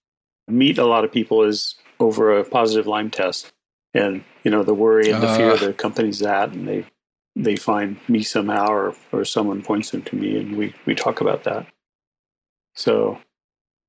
meet 0.51 0.79
a 0.79 0.87
lot 0.87 1.05
of 1.05 1.13
people 1.13 1.43
is 1.43 1.75
over 2.01 2.39
a 2.39 2.45
positive 2.45 2.87
Lyme 2.87 3.11
test. 3.11 3.53
And, 3.95 4.23
you 4.45 4.51
know, 4.51 4.63
the 4.63 4.75
worry 4.75 5.11
and 5.11 5.23
the 5.23 5.35
fear 5.35 5.53
uh, 5.53 5.57
that 5.57 5.71
accompanies 5.71 6.19
that. 6.21 6.53
And 6.53 6.69
they, 6.69 6.85
they 7.35 7.57
find 7.57 7.97
me 8.09 8.23
somehow 8.23 8.69
or, 8.69 8.95
or 9.13 9.25
someone 9.25 9.63
points 9.63 9.91
them 9.91 10.03
to 10.03 10.17
me 10.17 10.39
and 10.39 10.57
we, 10.57 10.75
we 10.87 10.95
talk 10.95 11.21
about 11.21 11.45
that. 11.45 11.67
So 12.75 13.19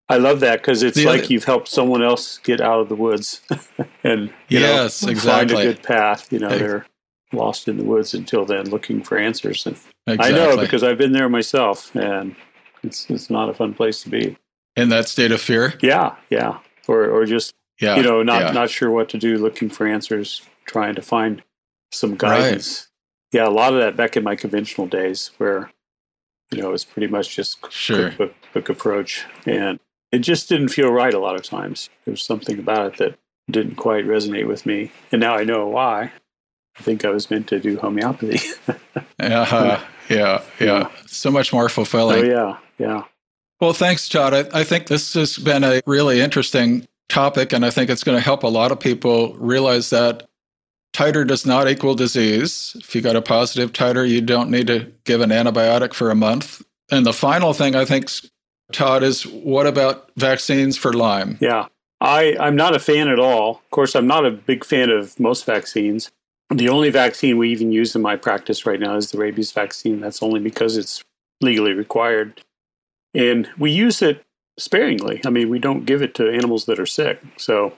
I 0.07 0.17
love 0.17 0.39
that 0.39 0.61
because 0.61 0.81
it's 0.81 1.03
like 1.03 1.23
other, 1.23 1.33
you've 1.33 1.43
helped 1.43 1.67
someone 1.67 2.03
else 2.03 2.39
get 2.39 2.61
out 2.61 2.79
of 2.79 2.89
the 2.89 2.95
woods 2.95 3.41
and 4.03 4.33
yes, 4.47 5.03
know, 5.03 5.11
exactly. 5.11 5.55
find 5.55 5.67
a 5.67 5.73
good 5.73 5.83
path. 5.83 6.31
You 6.33 6.39
know, 6.39 6.57
they're 6.57 6.85
lost 7.31 7.67
in 7.67 7.77
the 7.77 7.83
woods 7.83 8.13
until 8.15 8.45
then 8.45 8.69
looking 8.69 9.03
for 9.03 9.17
answers. 9.17 9.65
And 9.67 9.75
exactly. 10.07 10.27
I 10.27 10.31
know 10.31 10.57
because 10.57 10.83
I've 10.83 10.97
been 10.97 11.11
there 11.11 11.29
myself 11.29 11.95
and 11.95 12.35
it's, 12.81 13.09
it's 13.09 13.29
not 13.29 13.49
a 13.49 13.53
fun 13.53 13.73
place 13.73 14.01
to 14.03 14.09
be 14.09 14.35
in 14.75 14.89
that 14.89 15.07
state 15.07 15.31
of 15.31 15.41
fear. 15.41 15.73
Yeah, 15.81 16.15
yeah, 16.29 16.59
or 16.87 17.05
or 17.05 17.25
just 17.25 17.53
yeah, 17.79 17.95
you 17.95 18.03
know 18.03 18.23
not 18.23 18.41
yeah. 18.41 18.51
not 18.51 18.69
sure 18.69 18.91
what 18.91 19.09
to 19.09 19.17
do, 19.17 19.37
looking 19.37 19.69
for 19.69 19.87
answers, 19.87 20.41
trying 20.65 20.95
to 20.95 21.01
find 21.01 21.43
some 21.91 22.15
guidance. 22.15 22.87
Right. 23.33 23.39
Yeah, 23.39 23.47
a 23.47 23.51
lot 23.51 23.73
of 23.73 23.79
that 23.79 23.95
back 23.95 24.17
in 24.17 24.23
my 24.23 24.35
conventional 24.35 24.87
days, 24.87 25.31
where 25.37 25.71
you 26.51 26.61
know 26.61 26.69
it 26.69 26.73
was 26.73 26.85
pretty 26.85 27.07
much 27.07 27.35
just 27.35 27.57
sure. 27.71 28.11
book, 28.11 28.33
book 28.53 28.69
approach, 28.69 29.25
and 29.45 29.79
it 30.11 30.19
just 30.19 30.49
didn't 30.49 30.69
feel 30.69 30.91
right 30.91 31.13
a 31.13 31.19
lot 31.19 31.35
of 31.35 31.43
times. 31.43 31.89
There 32.05 32.11
was 32.11 32.23
something 32.23 32.57
about 32.57 32.93
it 32.93 32.97
that 32.97 33.19
didn't 33.51 33.75
quite 33.75 34.05
resonate 34.05 34.47
with 34.47 34.65
me. 34.65 34.91
And 35.11 35.21
now 35.21 35.35
I 35.35 35.43
know 35.43 35.67
why. 35.67 36.11
I 36.77 36.81
think 36.81 37.03
I 37.03 37.09
was 37.09 37.29
meant 37.29 37.47
to 37.47 37.59
do 37.59 37.77
homeopathy. 37.77 38.39
uh-huh. 39.19 39.83
Yeah, 40.09 40.43
yeah. 40.59 40.89
So 41.05 41.29
much 41.29 41.51
more 41.51 41.69
fulfilling. 41.69 42.31
Oh, 42.31 42.57
yeah, 42.79 42.87
yeah. 42.87 43.03
Well, 43.59 43.73
thanks, 43.73 44.07
Todd. 44.07 44.33
I, 44.33 44.59
I 44.59 44.63
think 44.63 44.87
this 44.87 45.13
has 45.15 45.37
been 45.37 45.63
a 45.63 45.81
really 45.85 46.21
interesting 46.21 46.87
topic, 47.09 47.51
and 47.51 47.65
I 47.65 47.69
think 47.69 47.89
it's 47.89 48.03
going 48.03 48.17
to 48.17 48.23
help 48.23 48.43
a 48.43 48.47
lot 48.47 48.71
of 48.71 48.79
people 48.79 49.33
realize 49.35 49.89
that 49.89 50.29
titer 50.93 51.27
does 51.27 51.45
not 51.45 51.67
equal 51.67 51.95
disease. 51.95 52.75
If 52.79 52.95
you 52.95 53.01
got 53.01 53.15
a 53.15 53.21
positive 53.21 53.73
titer, 53.73 54.07
you 54.07 54.21
don't 54.21 54.49
need 54.49 54.67
to 54.67 54.91
give 55.03 55.21
an 55.21 55.31
antibiotic 55.31 55.93
for 55.93 56.09
a 56.09 56.15
month. 56.15 56.61
And 56.89 57.05
the 57.05 57.13
final 57.13 57.53
thing 57.53 57.75
I 57.75 57.85
think, 57.85 58.09
Todd, 58.71 59.03
is 59.03 59.27
what 59.27 59.67
about 59.67 60.09
vaccines 60.15 60.77
for 60.77 60.93
Lyme? 60.93 61.37
Yeah, 61.41 61.67
I, 61.99 62.37
I'm 62.39 62.55
not 62.55 62.75
a 62.75 62.79
fan 62.79 63.09
at 63.09 63.19
all. 63.19 63.61
Of 63.63 63.69
course, 63.71 63.95
I'm 63.95 64.07
not 64.07 64.25
a 64.25 64.31
big 64.31 64.63
fan 64.63 64.89
of 64.89 65.19
most 65.19 65.45
vaccines. 65.45 66.09
The 66.49 66.69
only 66.69 66.89
vaccine 66.89 67.37
we 67.37 67.51
even 67.51 67.71
use 67.71 67.95
in 67.95 68.01
my 68.01 68.15
practice 68.15 68.65
right 68.65 68.79
now 68.79 68.95
is 68.95 69.11
the 69.11 69.19
rabies 69.19 69.51
vaccine. 69.51 69.99
That's 69.99 70.23
only 70.23 70.39
because 70.39 70.77
it's 70.77 71.03
legally 71.41 71.73
required. 71.73 72.41
And 73.13 73.49
we 73.57 73.71
use 73.71 74.01
it 74.01 74.23
sparingly. 74.57 75.21
I 75.25 75.29
mean, 75.29 75.49
we 75.49 75.59
don't 75.59 75.85
give 75.85 76.01
it 76.01 76.13
to 76.15 76.29
animals 76.29 76.65
that 76.65 76.79
are 76.79 76.85
sick. 76.85 77.21
So 77.37 77.73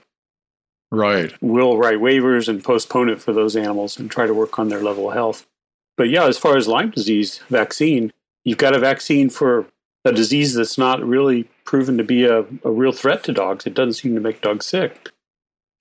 Right. 0.91 1.33
We'll 1.41 1.77
write 1.77 1.99
waivers 1.99 2.49
and 2.49 2.63
postpone 2.63 3.09
it 3.09 3.21
for 3.21 3.31
those 3.31 3.55
animals 3.55 3.97
and 3.97 4.11
try 4.11 4.27
to 4.27 4.33
work 4.33 4.59
on 4.59 4.67
their 4.67 4.81
level 4.81 5.07
of 5.07 5.13
health. 5.13 5.47
But 5.95 6.09
yeah, 6.09 6.25
as 6.25 6.37
far 6.37 6.57
as 6.57 6.67
Lyme 6.67 6.91
disease 6.91 7.39
vaccine, 7.49 8.11
you've 8.43 8.57
got 8.57 8.75
a 8.75 8.79
vaccine 8.79 9.29
for 9.29 9.65
a 10.03 10.11
disease 10.11 10.53
that's 10.53 10.77
not 10.77 11.01
really 11.01 11.43
proven 11.63 11.97
to 11.97 12.03
be 12.03 12.25
a, 12.25 12.39
a 12.39 12.71
real 12.71 12.91
threat 12.91 13.23
to 13.25 13.31
dogs. 13.31 13.65
It 13.65 13.73
doesn't 13.73 13.93
seem 13.93 14.15
to 14.15 14.21
make 14.21 14.41
dogs 14.41 14.65
sick. 14.65 15.09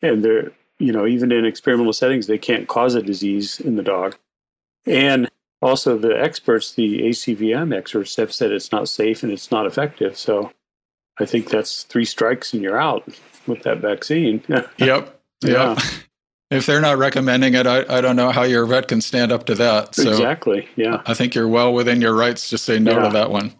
And 0.00 0.24
they're, 0.24 0.52
you 0.78 0.92
know, 0.92 1.06
even 1.06 1.32
in 1.32 1.44
experimental 1.44 1.92
settings, 1.92 2.26
they 2.26 2.38
can't 2.38 2.68
cause 2.68 2.94
a 2.94 3.02
disease 3.02 3.58
in 3.58 3.76
the 3.76 3.82
dog. 3.82 4.16
And 4.86 5.28
also, 5.62 5.98
the 5.98 6.18
experts, 6.18 6.72
the 6.72 7.02
ACVIM 7.02 7.76
experts, 7.76 8.16
have 8.16 8.32
said 8.32 8.50
it's 8.50 8.72
not 8.72 8.88
safe 8.88 9.22
and 9.22 9.30
it's 9.30 9.50
not 9.50 9.66
effective. 9.66 10.16
So 10.16 10.52
I 11.18 11.26
think 11.26 11.50
that's 11.50 11.82
three 11.84 12.06
strikes 12.06 12.54
and 12.54 12.62
you're 12.62 12.80
out 12.80 13.06
with 13.46 13.62
that 13.64 13.78
vaccine. 13.78 14.42
yep. 14.78 15.20
Yep. 15.42 15.78
If 16.50 16.66
they're 16.66 16.80
not 16.80 16.98
recommending 16.98 17.54
it, 17.54 17.66
I, 17.66 17.84
I 17.98 18.00
don't 18.00 18.16
know 18.16 18.30
how 18.30 18.42
your 18.42 18.66
vet 18.66 18.88
can 18.88 19.00
stand 19.00 19.30
up 19.32 19.46
to 19.46 19.54
that. 19.56 19.94
So 19.94 20.10
exactly. 20.10 20.68
Yeah. 20.76 21.02
I 21.06 21.14
think 21.14 21.34
you're 21.34 21.48
well 21.48 21.72
within 21.72 22.00
your 22.00 22.14
rights 22.14 22.48
to 22.50 22.58
say 22.58 22.78
no 22.78 22.92
yeah. 22.92 23.04
to 23.04 23.12
that 23.12 23.30
one. 23.30 23.52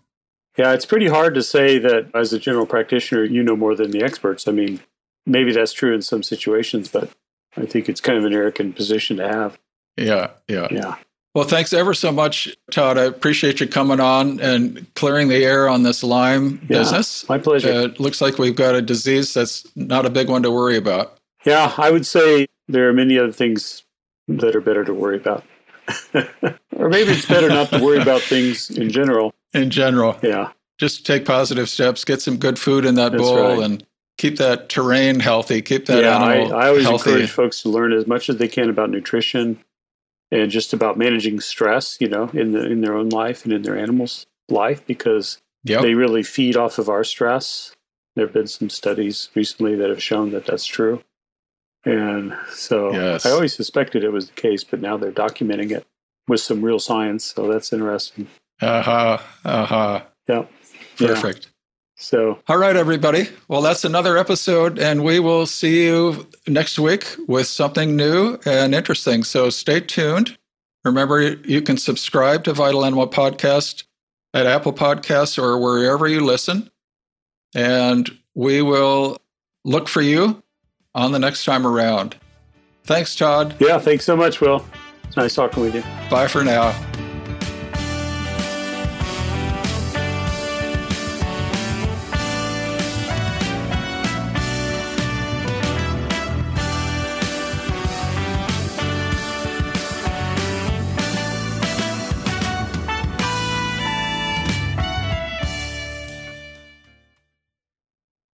Yeah, 0.59 0.73
it's 0.73 0.87
pretty 0.87 1.07
hard 1.07 1.35
to 1.35 1.43
say 1.43 1.79
that 1.79 2.11
as 2.15 2.33
a 2.33 2.39
general 2.39 2.67
practitioner, 2.67 3.25
you 3.25 3.43
know 3.43 3.57
more 3.57 3.77
than 3.77 3.93
the 3.93 4.03
experts. 4.03 4.49
I 4.49 4.53
mean, 4.53 4.81
maybe 5.25 5.53
that's 5.53 5.73
true 5.73 5.95
in 5.95 6.03
some 6.03 6.23
situations, 6.23 6.89
but 6.89 7.11
I 7.57 7.67
think 7.67 7.89
it's 7.89 8.01
kind 8.01 8.19
of 8.19 8.25
an 8.25 8.35
arrogant 8.35 8.75
position 8.75 9.19
to 9.19 9.29
have. 9.29 9.59
Yeah, 9.97 10.31
yeah. 10.49 10.69
Yeah. 10.71 10.97
Well, 11.35 11.45
thanks 11.45 11.73
ever 11.73 11.95
so 11.95 12.11
much, 12.11 12.57
Todd. 12.73 12.99
I 12.99 13.05
appreciate 13.05 13.61
you 13.61 13.69
coming 13.69 14.01
on 14.01 14.41
and 14.41 14.93
clearing 14.95 15.29
the 15.29 15.45
air 15.45 15.69
on 15.69 15.85
this 15.85 16.03
Lyme 16.03 16.59
yeah, 16.63 16.79
business. 16.79 17.29
My 17.29 17.39
pleasure. 17.39 17.73
Uh, 17.73 17.83
it 17.85 18.01
looks 18.01 18.21
like 18.21 18.39
we've 18.39 18.57
got 18.57 18.75
a 18.75 18.83
disease 18.83 19.33
that's 19.33 19.65
not 19.77 20.07
a 20.07 20.11
big 20.11 20.29
one 20.29 20.43
to 20.43 20.51
worry 20.51 20.77
about. 20.77 21.19
Yeah, 21.45 21.73
I 21.79 21.93
would 21.93 22.05
say 22.05 22.49
there 22.67 22.89
are 22.89 22.93
many 22.93 23.17
other 23.17 23.31
things 23.31 23.85
that 24.27 24.57
are 24.57 24.61
better 24.61 24.85
to 24.85 24.93
worry 24.93 25.17
about. 25.17 25.45
or 26.77 26.89
maybe 26.89 27.13
it's 27.13 27.27
better 27.27 27.49
not 27.49 27.71
to 27.71 27.79
worry 27.79 27.99
about 28.03 28.23
things 28.23 28.69
in 28.71 28.91
general. 28.91 29.33
In 29.55 29.71
general. 29.71 30.19
Yeah. 30.23 30.51
Just 30.79 31.07
take 31.07 31.25
positive 31.25 31.69
steps, 31.69 32.05
get 32.05 32.21
some 32.21 32.39
good 32.39 32.59
food 32.59 32.85
in 32.85 32.97
that 32.97 33.13
that's 33.13 33.23
bowl, 33.23 33.59
right. 33.59 33.63
and 33.63 33.87
keep 34.19 34.37
that 34.39 34.69
terrain 34.69 35.21
healthy. 35.21 35.63
Keep 35.63 35.87
that 35.87 36.03
yeah, 36.03 36.17
animal 36.17 36.57
I, 36.57 36.65
I 36.65 36.69
always 36.69 36.85
healthy. 36.85 37.11
encourage 37.11 37.31
folks 37.31 37.63
to 37.63 37.69
learn 37.69 37.93
as 37.93 38.09
much 38.09 38.29
as 38.29 38.39
they 38.39 38.49
can 38.49 38.69
about 38.69 38.91
nutrition 38.91 39.63
and 40.31 40.51
just 40.51 40.73
about 40.73 40.99
managing 40.99 41.41
stress, 41.41 41.97
you 42.01 42.09
know, 42.09 42.29
in 42.33 42.53
the 42.53 42.65
in 42.67 42.81
their 42.81 42.95
own 42.95 43.09
life 43.09 43.45
and 43.45 43.53
in 43.53 43.63
their 43.63 43.79
animals' 43.79 44.27
life 44.49 44.85
because 44.87 45.39
yep. 45.65 45.83
they 45.83 45.95
really 45.95 46.23
feed 46.23 46.57
off 46.57 46.79
of 46.79 46.89
our 46.89 47.05
stress. 47.05 47.75
There 48.17 48.27
have 48.27 48.35
been 48.35 48.47
some 48.47 48.71
studies 48.71 49.31
recently 49.35 49.77
that 49.77 49.89
have 49.89 50.03
shown 50.03 50.31
that 50.33 50.47
that's 50.47 50.67
true. 50.67 51.03
And 51.85 52.37
so 52.53 52.93
yes. 52.93 53.25
I 53.25 53.31
always 53.31 53.55
suspected 53.55 54.05
it 54.05 54.13
was 54.13 54.29
the 54.29 54.35
case, 54.35 54.65
but 54.65 54.81
now 54.81 54.97
they're 54.97 55.13
documenting 55.13 55.71
it 55.71 55.87
with 56.29 56.41
some 56.41 56.63
real 56.63 56.79
science. 56.79 57.25
So 57.25 57.51
that's 57.51 57.73
interesting. 57.73 58.27
Uh 58.61 58.83
huh. 58.83 59.19
Uh 59.45 59.65
huh. 59.65 60.03
Yeah. 60.29 60.45
Perfect. 60.97 61.50
So, 62.01 62.39
all 62.49 62.57
right, 62.57 62.77
everybody. 62.77 63.29
Well, 63.47 63.61
that's 63.61 63.85
another 63.85 64.17
episode, 64.17 64.79
and 64.79 65.05
we 65.05 65.21
will 65.21 65.45
see 65.45 65.85
you 65.85 66.27
next 66.49 66.79
week 66.79 67.05
with 67.29 67.47
something 67.47 67.95
new 67.95 68.39
and 68.47 68.75
interesting. 68.75 69.23
So, 69.23 69.51
stay 69.51 69.81
tuned. 69.81 70.39
Remember, 70.83 71.21
you 71.21 71.61
can 71.61 71.77
subscribe 71.77 72.45
to 72.45 72.55
Vital 72.55 72.87
Animal 72.87 73.07
Podcast 73.07 73.85
at 74.33 74.47
Apple 74.47 74.73
Podcasts 74.73 75.41
or 75.41 75.59
wherever 75.59 76.09
you 76.09 76.21
listen. 76.21 76.71
And 77.55 78.11
we 78.35 78.63
will 78.63 79.19
look 79.67 79.87
for 79.87 80.01
you 80.01 80.43
on 80.95 81.13
the 81.13 81.19
next 81.19 81.45
time 81.45 81.67
around. 81.67 82.17
Thanks, 82.85 83.15
Todd. 83.15 83.55
Yeah, 83.61 83.79
thanks 83.79 84.07
so 84.07 84.17
much, 84.17 84.41
Will. 84.41 84.65
It's 85.05 85.19
nice 85.19 85.35
talking 85.35 85.63
with 85.63 85.75
you. 85.75 85.83
Bye 86.09 86.29
for 86.29 86.43
now. 86.43 86.75